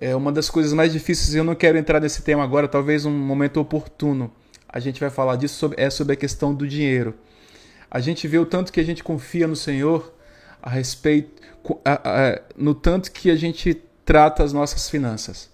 é 0.00 0.14
uma 0.14 0.30
das 0.30 0.50
coisas 0.50 0.72
mais 0.72 0.92
difíceis, 0.92 1.34
eu 1.34 1.44
não 1.44 1.54
quero 1.54 1.78
entrar 1.78 2.00
nesse 2.00 2.22
tema 2.22 2.44
agora, 2.44 2.68
talvez 2.68 3.06
um 3.06 3.10
momento 3.10 3.58
oportuno. 3.58 4.30
A 4.68 4.78
gente 4.78 5.00
vai 5.00 5.08
falar 5.08 5.36
disso, 5.36 5.72
é 5.76 5.88
sobre 5.88 6.12
a 6.12 6.16
questão 6.16 6.54
do 6.54 6.66
dinheiro. 6.66 7.14
A 7.90 8.00
gente 8.00 8.26
vê 8.26 8.38
o 8.38 8.46
tanto 8.46 8.72
que 8.72 8.80
a 8.80 8.84
gente 8.84 9.02
confia 9.02 9.46
no 9.46 9.56
Senhor 9.56 10.12
a 10.62 10.70
respeito, 10.70 11.42
no 12.56 12.74
tanto 12.74 13.12
que 13.12 13.30
a 13.30 13.36
gente 13.36 13.82
trata 14.04 14.42
as 14.42 14.52
nossas 14.52 14.88
finanças. 14.88 15.50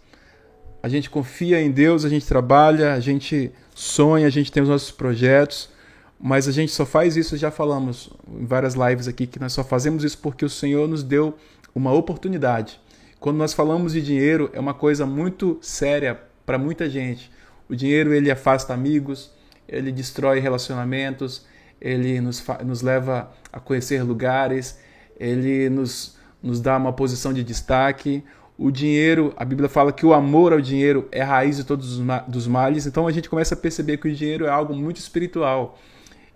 A 0.82 0.88
gente 0.88 1.08
confia 1.08 1.60
em 1.60 1.70
Deus, 1.70 2.04
a 2.04 2.08
gente 2.08 2.26
trabalha, 2.26 2.94
a 2.94 3.00
gente 3.00 3.52
sonha, 3.74 4.26
a 4.26 4.30
gente 4.30 4.50
tem 4.50 4.62
os 4.62 4.68
nossos 4.68 4.90
projetos, 4.90 5.70
mas 6.18 6.48
a 6.48 6.52
gente 6.52 6.72
só 6.72 6.84
faz 6.84 7.16
isso, 7.16 7.36
já 7.36 7.50
falamos 7.50 8.10
em 8.28 8.44
várias 8.44 8.74
lives 8.74 9.08
aqui, 9.08 9.26
que 9.26 9.38
nós 9.38 9.52
só 9.52 9.62
fazemos 9.62 10.04
isso 10.04 10.18
porque 10.18 10.44
o 10.44 10.50
Senhor 10.50 10.88
nos 10.88 11.02
deu 11.02 11.36
uma 11.74 11.92
oportunidade. 11.92 12.80
Quando 13.20 13.36
nós 13.36 13.52
falamos 13.52 13.92
de 13.92 14.02
dinheiro, 14.02 14.50
é 14.52 14.58
uma 14.58 14.74
coisa 14.74 15.06
muito 15.06 15.58
séria 15.62 16.20
para 16.44 16.58
muita 16.58 16.90
gente. 16.90 17.30
O 17.68 17.76
dinheiro 17.76 18.12
ele 18.12 18.30
afasta 18.30 18.74
amigos, 18.74 19.30
ele 19.68 19.92
destrói 19.92 20.40
relacionamentos, 20.40 21.46
ele 21.82 22.20
nos, 22.20 22.42
nos 22.64 22.80
leva 22.80 23.32
a 23.52 23.58
conhecer 23.58 24.04
lugares, 24.04 24.78
ele 25.18 25.68
nos, 25.68 26.16
nos 26.40 26.60
dá 26.60 26.76
uma 26.76 26.92
posição 26.92 27.32
de 27.32 27.42
destaque. 27.42 28.22
O 28.56 28.70
dinheiro, 28.70 29.34
a 29.36 29.44
Bíblia 29.44 29.68
fala 29.68 29.92
que 29.92 30.06
o 30.06 30.14
amor 30.14 30.52
ao 30.52 30.60
dinheiro 30.60 31.08
é 31.10 31.22
raiz 31.22 31.56
de 31.56 31.64
todos 31.64 31.98
os 31.98 32.46
males, 32.46 32.86
então 32.86 33.08
a 33.08 33.12
gente 33.12 33.28
começa 33.28 33.54
a 33.54 33.58
perceber 33.58 33.96
que 33.96 34.06
o 34.06 34.14
dinheiro 34.14 34.46
é 34.46 34.48
algo 34.48 34.72
muito 34.72 34.98
espiritual. 34.98 35.76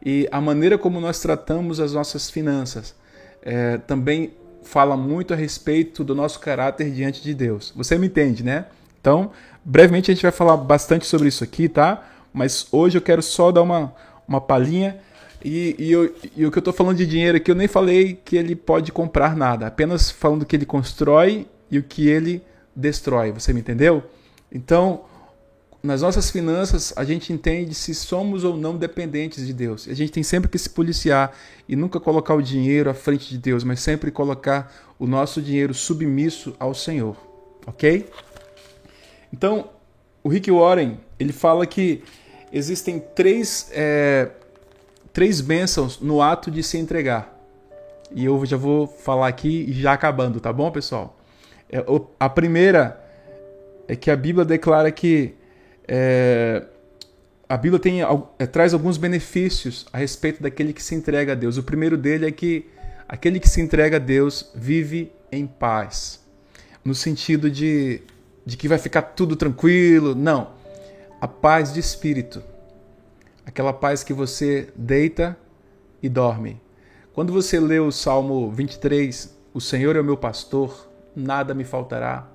E 0.04 0.28
a 0.32 0.40
maneira 0.40 0.76
como 0.76 1.00
nós 1.00 1.20
tratamos 1.20 1.78
as 1.78 1.92
nossas 1.92 2.28
finanças 2.28 2.94
é, 3.42 3.78
também 3.78 4.32
fala 4.64 4.96
muito 4.96 5.32
a 5.32 5.36
respeito 5.36 6.02
do 6.02 6.14
nosso 6.14 6.40
caráter 6.40 6.90
diante 6.90 7.22
de 7.22 7.32
Deus. 7.32 7.72
Você 7.76 7.96
me 7.96 8.08
entende, 8.08 8.42
né? 8.42 8.66
Então, 9.00 9.30
brevemente 9.64 10.10
a 10.10 10.14
gente 10.14 10.22
vai 10.22 10.32
falar 10.32 10.56
bastante 10.56 11.06
sobre 11.06 11.28
isso 11.28 11.44
aqui, 11.44 11.68
tá? 11.68 12.04
Mas 12.32 12.66
hoje 12.72 12.98
eu 12.98 13.02
quero 13.02 13.22
só 13.22 13.52
dar 13.52 13.62
uma, 13.62 13.94
uma 14.26 14.40
palhinha. 14.40 14.98
E, 15.44 15.76
e, 15.78 15.92
eu, 15.92 16.14
e 16.36 16.46
o 16.46 16.50
que 16.50 16.58
eu 16.58 16.60
estou 16.60 16.72
falando 16.72 16.96
de 16.96 17.06
dinheiro 17.06 17.36
aqui, 17.36 17.50
eu 17.50 17.54
nem 17.54 17.68
falei 17.68 18.18
que 18.24 18.36
ele 18.36 18.56
pode 18.56 18.90
comprar 18.90 19.36
nada, 19.36 19.66
apenas 19.66 20.10
falando 20.10 20.44
que 20.44 20.56
ele 20.56 20.66
constrói 20.66 21.46
e 21.70 21.78
o 21.78 21.82
que 21.82 22.08
ele 22.08 22.42
destrói. 22.74 23.32
Você 23.32 23.52
me 23.52 23.60
entendeu? 23.60 24.02
Então, 24.50 25.04
nas 25.82 26.02
nossas 26.02 26.30
finanças, 26.30 26.92
a 26.96 27.04
gente 27.04 27.32
entende 27.32 27.74
se 27.74 27.94
somos 27.94 28.44
ou 28.44 28.56
não 28.56 28.76
dependentes 28.76 29.46
de 29.46 29.52
Deus. 29.52 29.86
A 29.88 29.94
gente 29.94 30.10
tem 30.10 30.22
sempre 30.22 30.48
que 30.50 30.58
se 30.58 30.70
policiar 30.70 31.32
e 31.68 31.76
nunca 31.76 32.00
colocar 32.00 32.34
o 32.34 32.42
dinheiro 32.42 32.90
à 32.90 32.94
frente 32.94 33.28
de 33.28 33.38
Deus, 33.38 33.62
mas 33.62 33.80
sempre 33.80 34.10
colocar 34.10 34.72
o 34.98 35.06
nosso 35.06 35.40
dinheiro 35.40 35.72
submisso 35.72 36.54
ao 36.58 36.74
Senhor. 36.74 37.16
Ok? 37.66 38.08
Então, 39.32 39.70
o 40.24 40.28
Rick 40.28 40.50
Warren 40.50 40.98
ele 41.18 41.32
fala 41.32 41.66
que 41.66 42.02
existem 42.52 42.98
três, 43.14 43.70
é, 43.72 44.30
três 45.16 45.40
bênçãos 45.40 45.98
no 45.98 46.20
ato 46.20 46.50
de 46.50 46.62
se 46.62 46.76
entregar. 46.76 47.34
E 48.12 48.26
eu 48.26 48.44
já 48.44 48.58
vou 48.58 48.86
falar 48.86 49.28
aqui 49.28 49.72
já 49.72 49.94
acabando, 49.94 50.40
tá 50.40 50.52
bom, 50.52 50.70
pessoal? 50.70 51.18
É, 51.70 51.82
a 52.20 52.28
primeira 52.28 53.02
é 53.88 53.96
que 53.96 54.10
a 54.10 54.16
Bíblia 54.16 54.44
declara 54.44 54.92
que 54.92 55.34
é, 55.88 56.64
a 57.48 57.56
Bíblia 57.56 57.80
tem, 57.80 58.00
é, 58.38 58.46
traz 58.46 58.74
alguns 58.74 58.98
benefícios 58.98 59.86
a 59.90 59.96
respeito 59.96 60.42
daquele 60.42 60.74
que 60.74 60.82
se 60.82 60.94
entrega 60.94 61.32
a 61.32 61.34
Deus. 61.34 61.56
O 61.56 61.62
primeiro 61.62 61.96
dele 61.96 62.26
é 62.26 62.30
que 62.30 62.66
aquele 63.08 63.40
que 63.40 63.48
se 63.48 63.62
entrega 63.62 63.96
a 63.96 63.98
Deus 63.98 64.50
vive 64.54 65.10
em 65.32 65.46
paz, 65.46 66.22
no 66.84 66.94
sentido 66.94 67.50
de, 67.50 68.02
de 68.44 68.54
que 68.58 68.68
vai 68.68 68.76
ficar 68.76 69.00
tudo 69.00 69.34
tranquilo. 69.34 70.14
Não. 70.14 70.50
A 71.18 71.26
paz 71.26 71.72
de 71.72 71.80
espírito. 71.80 72.42
Aquela 73.46 73.72
paz 73.72 74.02
que 74.02 74.12
você 74.12 74.68
deita 74.74 75.38
e 76.02 76.08
dorme. 76.08 76.60
Quando 77.14 77.32
você 77.32 77.60
lê 77.60 77.78
o 77.78 77.92
Salmo 77.92 78.50
23, 78.50 79.34
O 79.54 79.60
Senhor 79.60 79.96
é 79.96 80.00
o 80.00 80.04
meu 80.04 80.16
pastor, 80.16 80.86
nada 81.14 81.54
me 81.54 81.64
faltará. 81.64 82.28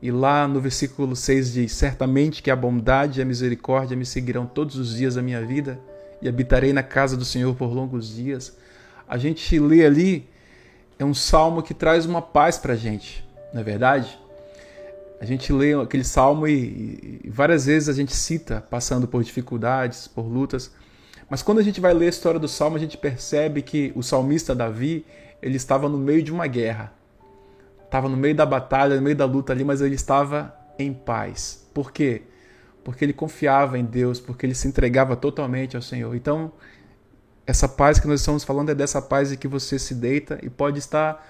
E 0.00 0.10
lá 0.10 0.48
no 0.48 0.60
versículo 0.60 1.14
6 1.14 1.52
diz: 1.52 1.72
Certamente 1.72 2.42
que 2.42 2.50
a 2.50 2.56
bondade 2.56 3.20
e 3.20 3.22
a 3.22 3.26
misericórdia 3.26 3.96
me 3.96 4.06
seguirão 4.06 4.46
todos 4.46 4.76
os 4.76 4.96
dias 4.96 5.14
da 5.14 5.22
minha 5.22 5.44
vida 5.44 5.78
e 6.22 6.28
habitarei 6.28 6.72
na 6.72 6.82
casa 6.82 7.16
do 7.16 7.24
Senhor 7.24 7.54
por 7.54 7.72
longos 7.72 8.08
dias. 8.14 8.56
A 9.06 9.18
gente 9.18 9.58
lê 9.58 9.84
ali, 9.84 10.28
é 10.98 11.04
um 11.04 11.14
salmo 11.14 11.62
que 11.62 11.74
traz 11.74 12.06
uma 12.06 12.22
paz 12.22 12.58
para 12.58 12.72
a 12.72 12.76
gente, 12.76 13.24
não 13.52 13.60
é 13.60 13.64
verdade? 13.64 14.18
A 15.20 15.24
gente 15.24 15.52
lê 15.52 15.74
aquele 15.74 16.04
salmo 16.04 16.46
e, 16.46 17.20
e 17.24 17.30
várias 17.30 17.66
vezes 17.66 17.88
a 17.88 17.92
gente 17.92 18.14
cita 18.14 18.64
passando 18.70 19.08
por 19.08 19.22
dificuldades, 19.22 20.06
por 20.06 20.22
lutas. 20.22 20.70
Mas 21.28 21.42
quando 21.42 21.58
a 21.58 21.62
gente 21.62 21.80
vai 21.80 21.92
ler 21.92 22.06
a 22.06 22.10
história 22.10 22.38
do 22.38 22.48
salmo, 22.48 22.76
a 22.76 22.80
gente 22.80 22.96
percebe 22.96 23.62
que 23.62 23.92
o 23.94 24.02
salmista 24.02 24.54
Davi 24.54 25.04
ele 25.42 25.56
estava 25.56 25.88
no 25.88 25.98
meio 25.98 26.22
de 26.22 26.32
uma 26.32 26.46
guerra 26.46 26.98
estava 27.88 28.08
no 28.08 28.16
meio 28.16 28.34
da 28.34 28.46
batalha, 28.46 28.96
no 28.96 29.02
meio 29.02 29.16
da 29.16 29.24
luta 29.24 29.52
ali, 29.52 29.64
mas 29.64 29.80
ele 29.80 29.94
estava 29.94 30.54
em 30.78 30.92
paz. 30.92 31.66
Por 31.74 31.90
quê? 31.90 32.22
Porque 32.84 33.04
ele 33.04 33.12
confiava 33.12 33.78
em 33.78 33.84
Deus, 33.84 34.20
porque 34.20 34.46
ele 34.46 34.54
se 34.54 34.68
entregava 34.68 35.16
totalmente 35.16 35.74
ao 35.74 35.82
Senhor. 35.82 36.14
Então, 36.14 36.52
essa 37.46 37.66
paz 37.66 37.98
que 37.98 38.06
nós 38.06 38.20
estamos 38.20 38.44
falando 38.44 38.70
é 38.70 38.74
dessa 38.74 39.00
paz 39.00 39.32
em 39.32 39.36
que 39.36 39.48
você 39.48 39.78
se 39.78 39.94
deita 39.94 40.38
e 40.42 40.50
pode 40.50 40.78
estar 40.78 41.26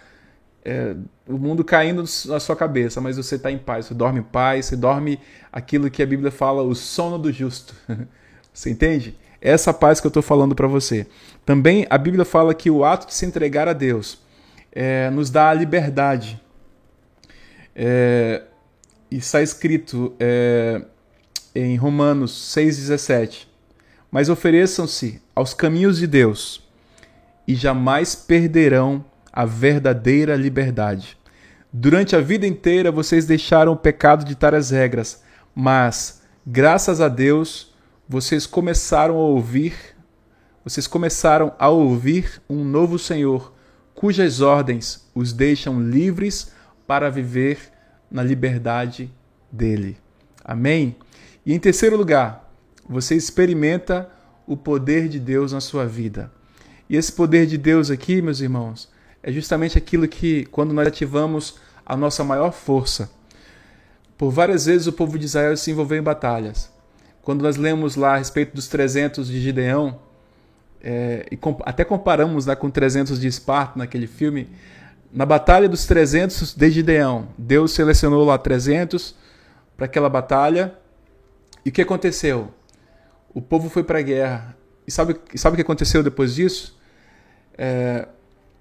é, 0.68 0.94
o 1.26 1.38
mundo 1.38 1.64
caindo 1.64 2.04
na 2.26 2.38
sua 2.38 2.54
cabeça, 2.54 3.00
mas 3.00 3.16
você 3.16 3.37
está 3.37 3.50
em 3.50 3.57
paz, 3.57 3.87
você 3.87 3.94
dorme 3.94 4.20
em 4.20 4.22
paz, 4.22 4.66
você 4.66 4.76
dorme 4.76 5.18
aquilo 5.50 5.90
que 5.90 6.02
a 6.02 6.07
Bíblia 6.07 6.31
fala, 6.31 6.62
o 6.62 6.74
sono 6.74 7.18
do 7.18 7.33
justo. 7.33 7.74
você 8.52 8.68
entende? 8.68 9.18
Essa 9.40 9.72
paz 9.72 9.98
que 9.98 10.07
eu 10.07 10.11
estou 10.11 10.22
falando 10.22 10.54
para 10.54 10.66
você. 10.66 11.07
Também 11.46 11.87
a 11.88 11.96
Bíblia 11.96 12.26
fala 12.26 12.52
que 12.52 12.70
o 12.70 12.85
ato 12.85 13.07
de 13.07 13.14
se 13.14 13.24
entregar 13.24 13.66
a 13.66 13.72
Deus 13.72 14.18
é, 14.70 15.09
nos 15.09 15.31
dá 15.31 15.48
a 15.48 15.54
liberdade. 15.54 16.38
É, 17.74 18.42
está 19.11 19.40
escrito 19.40 20.12
é, 20.20 20.83
em 21.54 21.76
Romanos 21.76 22.54
6,17: 22.54 23.46
Mas 24.11 24.28
ofereçam-se 24.28 25.22
aos 25.35 25.54
caminhos 25.54 25.96
de 25.96 26.07
Deus 26.07 26.62
e 27.46 27.54
jamais 27.54 28.14
perderão 28.14 29.02
a 29.38 29.44
verdadeira 29.44 30.35
liberdade. 30.35 31.16
Durante 31.72 32.16
a 32.16 32.20
vida 32.20 32.44
inteira 32.44 32.90
vocês 32.90 33.24
deixaram 33.24 33.70
o 33.70 33.77
pecado 33.77 34.24
ditar 34.24 34.53
as 34.53 34.70
regras, 34.70 35.22
mas, 35.55 36.22
graças 36.44 37.01
a 37.01 37.07
Deus, 37.07 37.72
vocês 38.09 38.46
começaram 38.46 39.14
a 39.14 39.20
ouvir, 39.20 39.77
vocês 40.64 40.88
começaram 40.88 41.55
a 41.57 41.68
ouvir 41.68 42.42
um 42.51 42.64
novo 42.64 42.98
Senhor, 42.98 43.55
cujas 43.94 44.40
ordens 44.40 45.09
os 45.14 45.33
deixam 45.33 45.81
livres 45.81 46.51
para 46.85 47.09
viver 47.09 47.61
na 48.11 48.24
liberdade 48.24 49.09
dele. 49.53 49.98
Amém? 50.44 50.96
E 51.46 51.55
em 51.55 51.61
terceiro 51.61 51.96
lugar, 51.96 52.53
você 52.88 53.14
experimenta 53.14 54.11
o 54.48 54.57
poder 54.57 55.09
de 55.09 55.20
Deus 55.20 55.53
na 55.53 55.61
sua 55.61 55.87
vida. 55.87 56.29
E 56.90 56.96
esse 56.96 57.12
poder 57.12 57.46
de 57.46 57.57
Deus 57.57 57.88
aqui, 57.88 58.20
meus 58.20 58.40
irmãos, 58.40 58.98
é 59.29 59.33
justamente 59.33 59.77
aquilo 59.77 60.09
que, 60.09 60.47
quando 60.47 60.73
nós 60.73 60.88
ativamos 60.88 61.57
a 61.85 61.95
nossa 61.95 62.25
maior 62.25 62.51
força. 62.51 63.11
Por 64.17 64.31
várias 64.31 64.64
vezes 64.64 64.87
o 64.87 64.93
povo 64.93 65.19
de 65.19 65.27
Israel 65.27 65.55
se 65.55 65.71
envolveu 65.71 65.99
em 65.99 66.03
batalhas. 66.03 66.73
Quando 67.21 67.43
nós 67.43 67.59
lemos 67.59 67.95
lá 67.95 68.14
a 68.14 68.17
respeito 68.17 68.55
dos 68.55 68.69
300 68.69 69.29
de 69.29 69.38
Gideão, 69.38 70.01
é, 70.83 71.27
e 71.31 71.38
até 71.67 71.85
comparamos 71.85 72.47
lá 72.47 72.57
com 72.57 72.71
300 72.71 73.21
de 73.21 73.29
Esparta 73.29 73.79
naquele 73.79 74.07
filme, 74.07 74.49
na 75.12 75.27
batalha 75.27 75.69
dos 75.69 75.85
300 75.85 76.55
de 76.55 76.71
Gideão, 76.71 77.29
Deus 77.37 77.73
selecionou 77.73 78.25
lá 78.25 78.38
300 78.38 79.14
para 79.77 79.85
aquela 79.85 80.09
batalha. 80.09 80.73
E 81.67 81.69
o 81.69 81.73
que 81.73 81.83
aconteceu? 81.83 82.49
O 83.35 83.43
povo 83.43 83.69
foi 83.69 83.85
para 83.85 83.99
a 83.99 84.03
guerra. 84.03 84.57
E 84.87 84.91
sabe, 84.91 85.21
sabe 85.35 85.53
o 85.53 85.57
que 85.57 85.62
aconteceu 85.62 86.03
depois 86.03 86.35
disso? 86.35 86.79
É, 87.59 88.09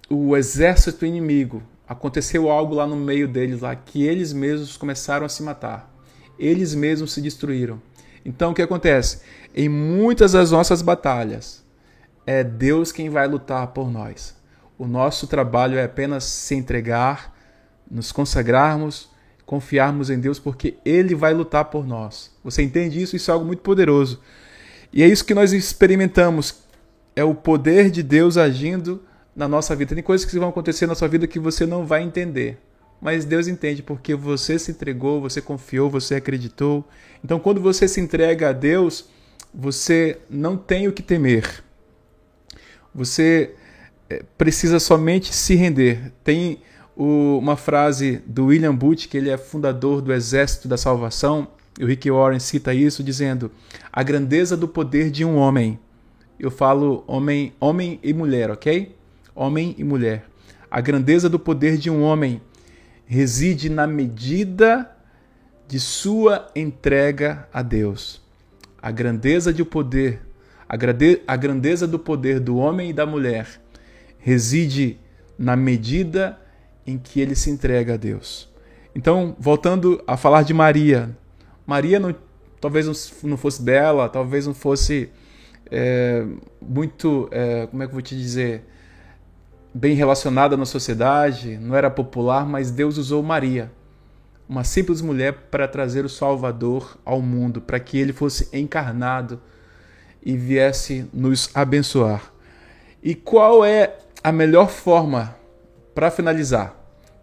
o 0.08 0.36
exército 0.36 1.04
inimigo, 1.04 1.62
aconteceu 1.86 2.50
algo 2.50 2.74
lá 2.74 2.86
no 2.86 2.96
meio 2.96 3.28
deles, 3.28 3.60
lá, 3.60 3.74
que 3.74 4.04
eles 4.04 4.32
mesmos 4.32 4.76
começaram 4.76 5.26
a 5.26 5.28
se 5.28 5.42
matar. 5.42 5.92
Eles 6.38 6.74
mesmos 6.74 7.12
se 7.12 7.20
destruíram. 7.20 7.80
Então 8.24 8.52
o 8.52 8.54
que 8.54 8.62
acontece? 8.62 9.20
Em 9.54 9.68
muitas 9.68 10.32
das 10.32 10.50
nossas 10.50 10.82
batalhas, 10.82 11.64
é 12.26 12.44
Deus 12.44 12.92
quem 12.92 13.08
vai 13.08 13.26
lutar 13.26 13.68
por 13.68 13.90
nós. 13.90 14.36
O 14.78 14.86
nosso 14.86 15.26
trabalho 15.26 15.78
é 15.78 15.84
apenas 15.84 16.24
se 16.24 16.54
entregar, 16.54 17.34
nos 17.90 18.12
consagrarmos, 18.12 19.08
confiarmos 19.44 20.10
em 20.10 20.20
Deus, 20.20 20.38
porque 20.38 20.76
Ele 20.84 21.14
vai 21.14 21.32
lutar 21.32 21.64
por 21.66 21.86
nós. 21.86 22.30
Você 22.44 22.62
entende 22.62 23.02
isso? 23.02 23.16
Isso 23.16 23.30
é 23.30 23.34
algo 23.34 23.46
muito 23.46 23.62
poderoso. 23.62 24.20
E 24.92 25.02
é 25.02 25.08
isso 25.08 25.24
que 25.24 25.34
nós 25.34 25.52
experimentamos. 25.52 26.62
É 27.16 27.24
o 27.24 27.34
poder 27.34 27.90
de 27.90 28.02
Deus 28.02 28.36
agindo 28.36 29.02
na 29.38 29.46
nossa 29.46 29.74
vida. 29.76 29.94
Tem 29.94 30.02
coisas 30.02 30.28
que 30.28 30.36
vão 30.36 30.48
acontecer 30.48 30.88
na 30.88 30.96
sua 30.96 31.06
vida 31.06 31.28
que 31.28 31.38
você 31.38 31.64
não 31.64 31.86
vai 31.86 32.02
entender. 32.02 32.58
Mas 33.00 33.24
Deus 33.24 33.46
entende 33.46 33.84
porque 33.84 34.12
você 34.16 34.58
se 34.58 34.72
entregou, 34.72 35.20
você 35.20 35.40
confiou, 35.40 35.88
você 35.88 36.16
acreditou. 36.16 36.84
Então, 37.24 37.38
quando 37.38 37.60
você 37.60 37.86
se 37.86 38.00
entrega 38.00 38.48
a 38.48 38.52
Deus, 38.52 39.08
você 39.54 40.18
não 40.28 40.56
tem 40.56 40.88
o 40.88 40.92
que 40.92 41.04
temer. 41.04 41.62
Você 42.92 43.54
é, 44.10 44.24
precisa 44.36 44.80
somente 44.80 45.32
se 45.32 45.54
render. 45.54 46.12
Tem 46.24 46.60
uma 46.96 47.56
frase 47.56 48.20
do 48.26 48.46
William 48.46 48.74
Booth, 48.74 49.06
que 49.06 49.16
ele 49.16 49.30
é 49.30 49.38
fundador 49.38 50.02
do 50.02 50.12
Exército 50.12 50.66
da 50.66 50.76
Salvação, 50.76 51.46
e 51.78 51.84
o 51.84 51.86
Rick 51.86 52.10
Warren 52.10 52.40
cita 52.40 52.74
isso 52.74 53.04
dizendo: 53.04 53.52
"A 53.92 54.02
grandeza 54.02 54.56
do 54.56 54.66
poder 54.66 55.12
de 55.12 55.24
um 55.24 55.36
homem". 55.36 55.78
Eu 56.40 56.50
falo 56.50 57.04
homem, 57.06 57.52
homem 57.60 58.00
e 58.02 58.12
mulher, 58.12 58.50
OK? 58.50 58.97
Homem 59.40 59.72
e 59.78 59.84
mulher. 59.84 60.24
A 60.68 60.80
grandeza 60.80 61.28
do 61.28 61.38
poder 61.38 61.76
de 61.76 61.88
um 61.88 62.02
homem 62.02 62.42
reside 63.06 63.68
na 63.68 63.86
medida 63.86 64.90
de 65.68 65.78
sua 65.78 66.50
entrega 66.56 67.46
a 67.52 67.62
Deus. 67.62 68.20
A 68.82 68.90
grandeza 68.90 69.52
de 69.52 69.64
poder, 69.64 70.20
a, 70.68 70.76
grande, 70.76 71.22
a 71.24 71.36
grandeza 71.36 71.86
do 71.86 72.00
poder 72.00 72.40
do 72.40 72.56
homem 72.56 72.90
e 72.90 72.92
da 72.92 73.06
mulher 73.06 73.46
reside 74.18 74.98
na 75.38 75.54
medida 75.54 76.36
em 76.84 76.98
que 76.98 77.20
ele 77.20 77.36
se 77.36 77.48
entrega 77.48 77.94
a 77.94 77.96
Deus. 77.96 78.48
Então, 78.92 79.36
voltando 79.38 80.02
a 80.04 80.16
falar 80.16 80.42
de 80.42 80.52
Maria, 80.52 81.16
Maria 81.64 82.00
não, 82.00 82.12
talvez 82.60 82.86
não 83.22 83.36
fosse 83.36 83.62
dela, 83.62 84.08
talvez 84.08 84.48
não 84.48 84.54
fosse 84.54 85.10
é, 85.70 86.26
muito, 86.60 87.28
é, 87.30 87.68
como 87.68 87.84
é 87.84 87.86
que 87.86 87.90
eu 87.90 87.94
vou 87.94 88.02
te 88.02 88.16
dizer, 88.16 88.64
bem 89.78 89.94
relacionada 89.94 90.56
na 90.56 90.66
sociedade, 90.66 91.56
não 91.56 91.76
era 91.76 91.88
popular, 91.88 92.44
mas 92.44 92.68
Deus 92.68 92.98
usou 92.98 93.22
Maria, 93.22 93.70
uma 94.48 94.64
simples 94.64 95.00
mulher, 95.00 95.32
para 95.52 95.68
trazer 95.68 96.04
o 96.04 96.08
Salvador 96.08 96.98
ao 97.04 97.22
mundo, 97.22 97.60
para 97.60 97.78
que 97.78 97.96
ele 97.96 98.12
fosse 98.12 98.48
encarnado 98.52 99.40
e 100.20 100.36
viesse 100.36 101.08
nos 101.12 101.48
abençoar. 101.54 102.32
E 103.00 103.14
qual 103.14 103.64
é 103.64 103.96
a 104.24 104.32
melhor 104.32 104.68
forma, 104.68 105.36
para 105.94 106.10
finalizar, 106.10 106.74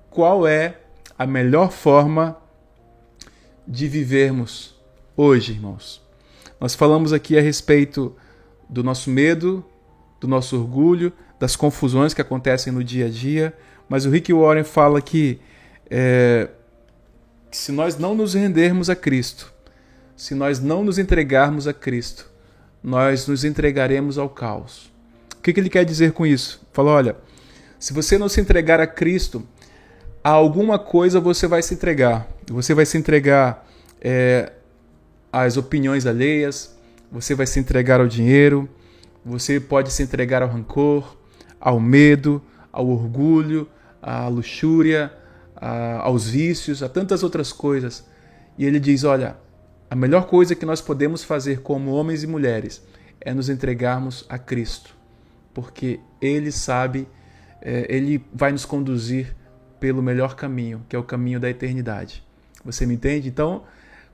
qual 0.10 0.48
é 0.48 0.80
a 1.20 1.28
melhor 1.28 1.72
forma 1.72 2.38
de 3.68 3.86
vivermos 3.86 4.82
hoje, 5.18 5.52
irmãos? 5.52 6.02
Nós 6.58 6.74
falamos 6.74 7.12
aqui 7.12 7.38
a 7.38 7.42
respeito 7.42 8.16
do 8.70 8.82
nosso 8.82 9.10
medo, 9.10 9.66
do 10.20 10.28
nosso 10.28 10.58
orgulho, 10.58 11.12
das 11.40 11.56
confusões 11.56 12.14
que 12.14 12.22
acontecem 12.22 12.72
no 12.72 12.84
dia 12.84 13.08
a 13.08 13.10
dia, 13.10 13.54
mas 13.88 14.06
o 14.06 14.10
Rick 14.10 14.34
Warren 14.34 14.64
fala 14.64 15.02
que, 15.02 15.40
é, 15.90 16.50
se 17.52 17.72
nós 17.72 17.98
não 17.98 18.16
nos 18.16 18.34
rendermos 18.34 18.90
a 18.90 18.96
Cristo, 18.96 19.54
se 20.16 20.34
nós 20.34 20.60
não 20.60 20.84
nos 20.84 20.98
entregarmos 20.98 21.68
a 21.68 21.74
Cristo, 21.74 22.30
nós 22.82 23.28
nos 23.28 23.44
entregaremos 23.44 24.18
ao 24.18 24.30
caos. 24.30 24.92
O 25.38 25.42
que, 25.42 25.54
que 25.54 25.60
ele 25.60 25.70
quer 25.70 25.84
dizer 25.86 26.14
com 26.14 26.26
isso? 26.26 26.66
Fala, 26.72 26.92
olha, 26.92 27.18
se 27.80 27.94
você 27.94 28.18
não 28.18 28.30
se 28.30 28.42
entregar 28.42 28.80
a 28.80 28.88
Cristo, 28.88 29.46
a 30.24 30.30
alguma 30.30 30.80
coisa 30.80 31.20
você 31.20 31.46
vai 31.48 31.62
se 31.62 31.74
entregar. 31.74 32.28
Você 32.48 32.74
vai 32.74 32.86
se 32.86 32.98
entregar 32.98 33.68
é, 34.02 34.52
às 35.32 35.58
opiniões 35.58 36.06
alheias, 36.06 36.76
você 37.12 37.36
vai 37.36 37.46
se 37.46 37.60
entregar 37.60 38.00
ao 38.00 38.08
dinheiro, 38.08 38.68
você 39.26 39.60
pode 39.60 39.92
se 39.92 40.04
entregar 40.04 40.44
ao 40.44 40.50
rancor, 40.50 41.18
ao 41.60 41.80
medo, 41.80 42.42
ao 42.72 42.88
orgulho, 42.88 43.68
à 44.02 44.28
luxúria, 44.28 45.12
a, 45.56 46.02
aos 46.02 46.30
vícios, 46.30 46.84
a 46.84 46.90
tantas 46.90 47.24
outras 47.24 47.52
coisas. 47.52 48.06
E 48.58 48.66
ele 48.66 48.80
diz: 48.80 49.04
olha, 49.04 49.36
a 49.90 49.96
melhor 49.96 50.28
coisa 50.28 50.54
que 50.54 50.66
nós 50.66 50.80
podemos 50.80 51.24
fazer 51.24 51.62
como 51.62 51.92
homens 51.92 52.22
e 52.22 52.28
mulheres 52.28 52.84
é 53.20 53.34
nos 53.34 53.50
entregarmos 53.50 54.26
a 54.30 54.38
Cristo, 54.38 54.96
porque 55.54 56.00
Ele 56.22 56.52
sabe, 56.52 57.08
é, 57.62 57.88
Ele 57.90 58.24
vai 58.34 58.52
nos 58.52 58.66
conduzir 58.66 59.36
pelo 59.80 60.02
melhor 60.04 60.36
caminho, 60.36 60.86
que 60.88 60.96
é 60.96 61.00
o 61.00 61.04
caminho 61.04 61.40
da 61.40 61.50
eternidade. 61.50 62.24
Você 62.64 62.86
me 62.86 62.94
entende? 62.94 63.28
Então, 63.28 63.64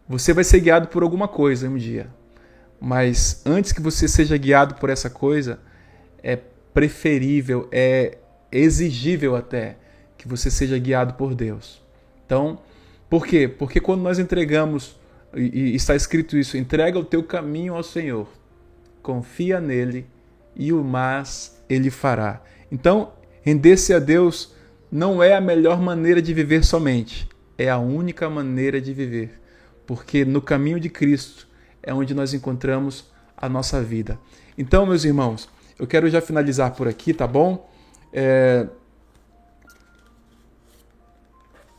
você 0.08 0.34
vai 0.34 0.43
ser 0.43 0.60
guiado 0.60 0.88
por 0.88 1.04
alguma 1.04 1.28
coisa 1.28 1.69
um 1.69 1.78
dia. 1.78 2.10
Mas 2.84 3.44
antes 3.46 3.72
que 3.72 3.80
você 3.80 4.08
seja 4.08 4.36
guiado 4.36 4.74
por 4.74 4.89
essa 4.89 5.08
coisa, 5.08 5.60
é 6.24 6.36
preferível, 6.74 7.70
é 7.72 8.17
exigível 8.52 9.36
até 9.36 9.78
que 10.17 10.28
você 10.28 10.50
seja 10.50 10.80
guiado 10.80 11.13
por 11.13 11.36
Deus. 11.36 11.80
Então, 12.26 12.60
por 13.08 13.28
quê? 13.28 13.48
Porque 13.48 13.80
quando 13.80 14.02
nós 14.02 14.17
entregamos, 14.17 15.00
e 15.36 15.76
está 15.76 15.96
escrito 15.96 16.36
isso, 16.36 16.58
entrega 16.58 16.98
o 16.98 17.06
teu 17.06 17.22
caminho 17.22 17.76
ao 17.76 17.84
Senhor, 17.84 18.28
confia 19.04 19.62
nele 19.62 20.08
e 20.56 20.74
o 20.74 20.84
mais 20.84 21.63
ele 21.70 21.91
fará. 21.91 22.41
Então, 22.72 23.13
render-se 23.44 23.94
a 23.94 24.00
Deus 24.00 24.56
não 24.91 25.22
é 25.22 25.36
a 25.36 25.41
melhor 25.41 25.80
maneira 25.80 26.20
de 26.20 26.34
viver 26.34 26.65
somente, 26.65 27.30
é 27.60 27.70
a 27.70 27.78
única 27.78 28.28
maneira 28.28 28.82
de 28.82 28.91
viver, 28.91 29.39
porque 29.86 30.26
no 30.26 30.41
caminho 30.41 30.80
de 30.80 30.89
Cristo 30.89 31.51
é 31.84 31.94
onde 31.94 32.13
nós 32.13 32.34
encontramos 32.34 33.06
a 33.36 33.50
nossa 33.50 33.82
vida. 33.82 34.20
Então, 34.58 34.86
meus 34.86 35.04
irmãos, 35.04 35.50
eu 35.80 35.88
quero 35.88 36.10
já 36.10 36.22
finalizar 36.22 36.72
por 36.72 36.88
aqui, 36.88 37.13
tá 37.13 37.26
bom? 37.26 37.70
É... 38.13 38.67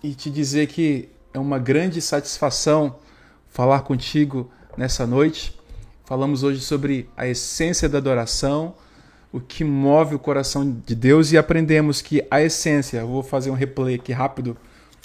E 0.03 0.15
te 0.15 0.31
dizer 0.31 0.67
que 0.67 1.09
é 1.33 1.38
uma 1.38 1.59
grande 1.59 2.01
satisfação 2.01 2.97
falar 3.49 3.83
contigo 3.83 4.51
nessa 4.77 5.07
noite. 5.07 5.57
Falamos 6.05 6.43
hoje 6.43 6.61
sobre 6.61 7.09
a 7.17 7.27
essência 7.29 7.88
da 7.88 7.99
adoração, 7.99 8.75
o 9.33 9.41
que 9.41 9.62
move 9.62 10.17
o 10.17 10.19
coração 10.19 10.69
de 10.85 10.95
Deus 10.95 11.31
e 11.31 11.38
aprendemos 11.38 12.03
que 12.03 12.27
a 12.31 12.43
essência, 12.43 13.05
vou 13.05 13.23
fazer 13.23 13.51
um 13.51 13.55
replay 13.55 13.95
aqui 13.95 14.12
rápido 14.12 14.57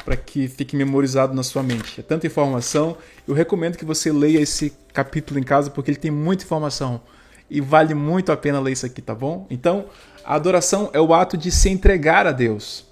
para 0.08 0.16
que 0.16 0.48
fique 0.48 0.74
memorizado 0.74 1.34
na 1.34 1.44
sua 1.44 1.62
mente. 1.62 2.00
É 2.00 2.02
tanta 2.02 2.26
informação, 2.26 2.96
eu 3.28 3.34
recomendo 3.34 3.78
que 3.78 3.84
você 3.84 4.10
leia 4.10 4.40
esse 4.40 4.72
capítulo 4.94 5.38
em 5.38 5.44
casa 5.44 5.70
porque 5.70 5.92
ele 5.92 5.98
tem 5.98 6.10
muita 6.10 6.46
informação 6.46 7.02
e 7.50 7.60
vale 7.60 7.94
muito 7.94 8.32
a 8.32 8.38
pena 8.38 8.58
ler 8.62 8.72
isso 8.72 8.86
aqui, 8.86 9.02
tá 9.02 9.14
bom? 9.14 9.46
Então, 9.50 9.88
a 10.24 10.36
adoração 10.36 10.90
é 10.94 11.02
o 11.02 11.14
ato 11.14 11.36
de 11.36 11.52
se 11.52 11.68
entregar 11.68 12.26
a 12.26 12.32
Deus. 12.32 12.86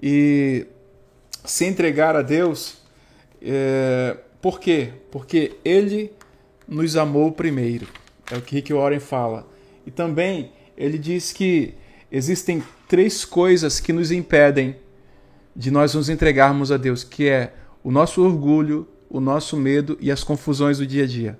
E 0.00 0.64
se 1.44 1.64
entregar 1.64 2.14
a 2.14 2.22
Deus, 2.22 2.76
é... 3.42 4.16
por 4.40 4.60
quê? 4.60 4.90
Porque 5.10 5.56
Ele 5.64 6.12
nos 6.68 6.96
amou 6.96 7.32
primeiro. 7.32 7.88
É 8.30 8.36
o 8.36 8.42
que 8.42 8.54
Rick 8.54 8.72
Warren 8.72 9.00
fala. 9.00 9.44
E 9.84 9.90
também 9.90 10.52
ele 10.76 10.98
diz 10.98 11.32
que 11.32 11.74
existem 12.12 12.62
três 12.86 13.24
coisas 13.24 13.80
que 13.80 13.92
nos 13.92 14.12
impedem 14.12 14.76
de 15.58 15.72
nós 15.72 15.92
nos 15.92 16.08
entregarmos 16.08 16.70
a 16.70 16.76
Deus, 16.76 17.02
que 17.02 17.28
é 17.28 17.52
o 17.82 17.90
nosso 17.90 18.22
orgulho, 18.24 18.86
o 19.10 19.18
nosso 19.18 19.56
medo 19.56 19.98
e 20.00 20.08
as 20.08 20.22
confusões 20.22 20.78
do 20.78 20.86
dia 20.86 21.02
a 21.02 21.06
dia. 21.06 21.38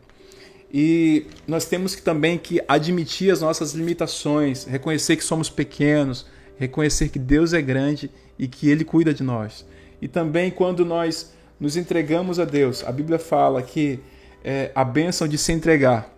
E 0.75 1.25
nós 1.47 1.67
temos 1.67 1.95
que 1.95 2.03
também 2.03 2.37
que 2.37 2.61
admitir 2.67 3.31
as 3.31 3.41
nossas 3.41 3.75
limitações, 3.75 4.65
reconhecer 4.65 5.15
que 5.15 5.23
somos 5.23 5.49
pequenos, 5.49 6.27
reconhecer 6.59 7.11
que 7.11 7.19
Deus 7.19 7.53
é 7.53 7.63
grande 7.63 8.11
e 8.37 8.49
que 8.49 8.69
Ele 8.69 8.85
cuida 8.85 9.15
de 9.15 9.23
nós. 9.23 9.65
E 10.03 10.09
também 10.09 10.51
quando 10.51 10.85
nós 10.85 11.33
nos 11.61 11.77
entregamos 11.77 12.41
a 12.41 12.45
Deus, 12.45 12.83
a 12.85 12.91
Bíblia 12.91 13.21
fala 13.21 13.63
que 13.63 14.01
é, 14.43 14.73
a 14.75 14.83
bênção 14.83 15.29
de 15.29 15.39
se 15.39 15.53
entregar, 15.53 16.13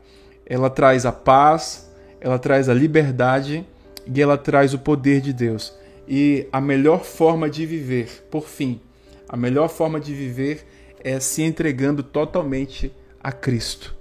ela 0.46 0.70
traz 0.70 1.04
a 1.04 1.12
paz, 1.12 1.90
ela 2.18 2.38
traz 2.38 2.66
a 2.66 2.72
liberdade 2.72 3.62
e 4.06 4.22
ela 4.22 4.38
traz 4.38 4.72
o 4.72 4.78
poder 4.78 5.20
de 5.20 5.34
Deus. 5.34 5.78
E 6.12 6.48
a 6.52 6.60
melhor 6.60 7.04
forma 7.04 7.48
de 7.48 7.64
viver, 7.64 8.26
por 8.28 8.48
fim, 8.48 8.80
a 9.28 9.36
melhor 9.36 9.68
forma 9.68 10.00
de 10.00 10.12
viver 10.12 10.66
é 11.04 11.20
se 11.20 11.40
entregando 11.40 12.02
totalmente 12.02 12.92
a 13.22 13.30
Cristo. 13.30 13.94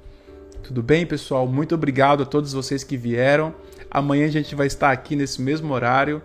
Tudo 0.63 0.81
bem, 0.81 1.05
pessoal? 1.05 1.47
Muito 1.47 1.75
obrigado 1.75 2.23
a 2.23 2.25
todos 2.25 2.51
vocês 2.51 2.83
que 2.83 2.97
vieram. 2.97 3.53
Amanhã 3.91 4.25
a 4.25 4.31
gente 4.31 4.55
vai 4.55 4.65
estar 4.65 4.89
aqui 4.89 5.15
nesse 5.15 5.39
mesmo 5.39 5.71
horário, 5.71 6.19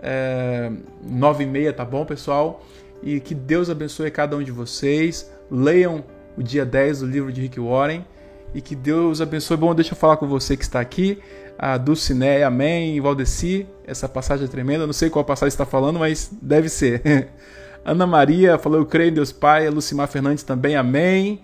é, 0.00 0.72
nove 1.08 1.44
e 1.44 1.46
meia, 1.46 1.72
tá 1.72 1.84
bom, 1.84 2.04
pessoal? 2.04 2.66
E 3.00 3.20
que 3.20 3.32
Deus 3.32 3.70
abençoe 3.70 4.10
cada 4.10 4.36
um 4.36 4.42
de 4.42 4.50
vocês. 4.50 5.30
Leiam 5.48 6.04
o 6.36 6.42
dia 6.42 6.66
10 6.66 6.98
do 6.98 7.06
livro 7.06 7.32
de 7.32 7.42
Rick 7.42 7.60
Warren. 7.60 8.04
E 8.52 8.60
que 8.60 8.74
Deus 8.74 9.20
abençoe. 9.20 9.56
Bom, 9.56 9.72
deixa 9.72 9.92
eu 9.92 9.96
falar 9.96 10.16
com 10.16 10.26
você 10.26 10.56
que 10.56 10.64
está 10.64 10.80
aqui. 10.80 11.22
A 11.58 11.76
Dulcineia, 11.76 12.46
amém. 12.46 13.00
Valdeci, 13.00 13.66
essa 13.84 14.08
passagem 14.08 14.44
é 14.44 14.48
tremenda. 14.48 14.86
não 14.86 14.92
sei 14.92 15.10
qual 15.10 15.24
passagem 15.24 15.48
está 15.48 15.66
falando, 15.66 15.98
mas 15.98 16.30
deve 16.40 16.68
ser. 16.68 17.02
Ana 17.84 18.06
Maria 18.06 18.58
falou: 18.58 18.78
Eu 18.78 18.86
creio 18.86 19.10
em 19.10 19.14
Deus 19.14 19.32
Pai. 19.32 19.66
A 19.66 19.70
Lucimar 19.70 20.06
Fernandes 20.06 20.44
também, 20.44 20.76
amém. 20.76 21.42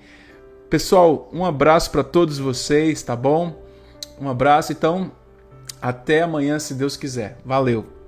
Pessoal, 0.71 1.29
um 1.33 1.45
abraço 1.45 1.91
para 1.91 2.05
todos 2.05 2.39
vocês, 2.39 3.03
tá 3.03 3.17
bom? 3.17 3.63
Um 4.21 4.29
abraço, 4.29 4.73
então 4.73 5.11
até 5.81 6.23
amanhã, 6.23 6.59
se 6.59 6.75
Deus 6.75 6.97
quiser. 6.97 7.39
Valeu! 7.45 8.04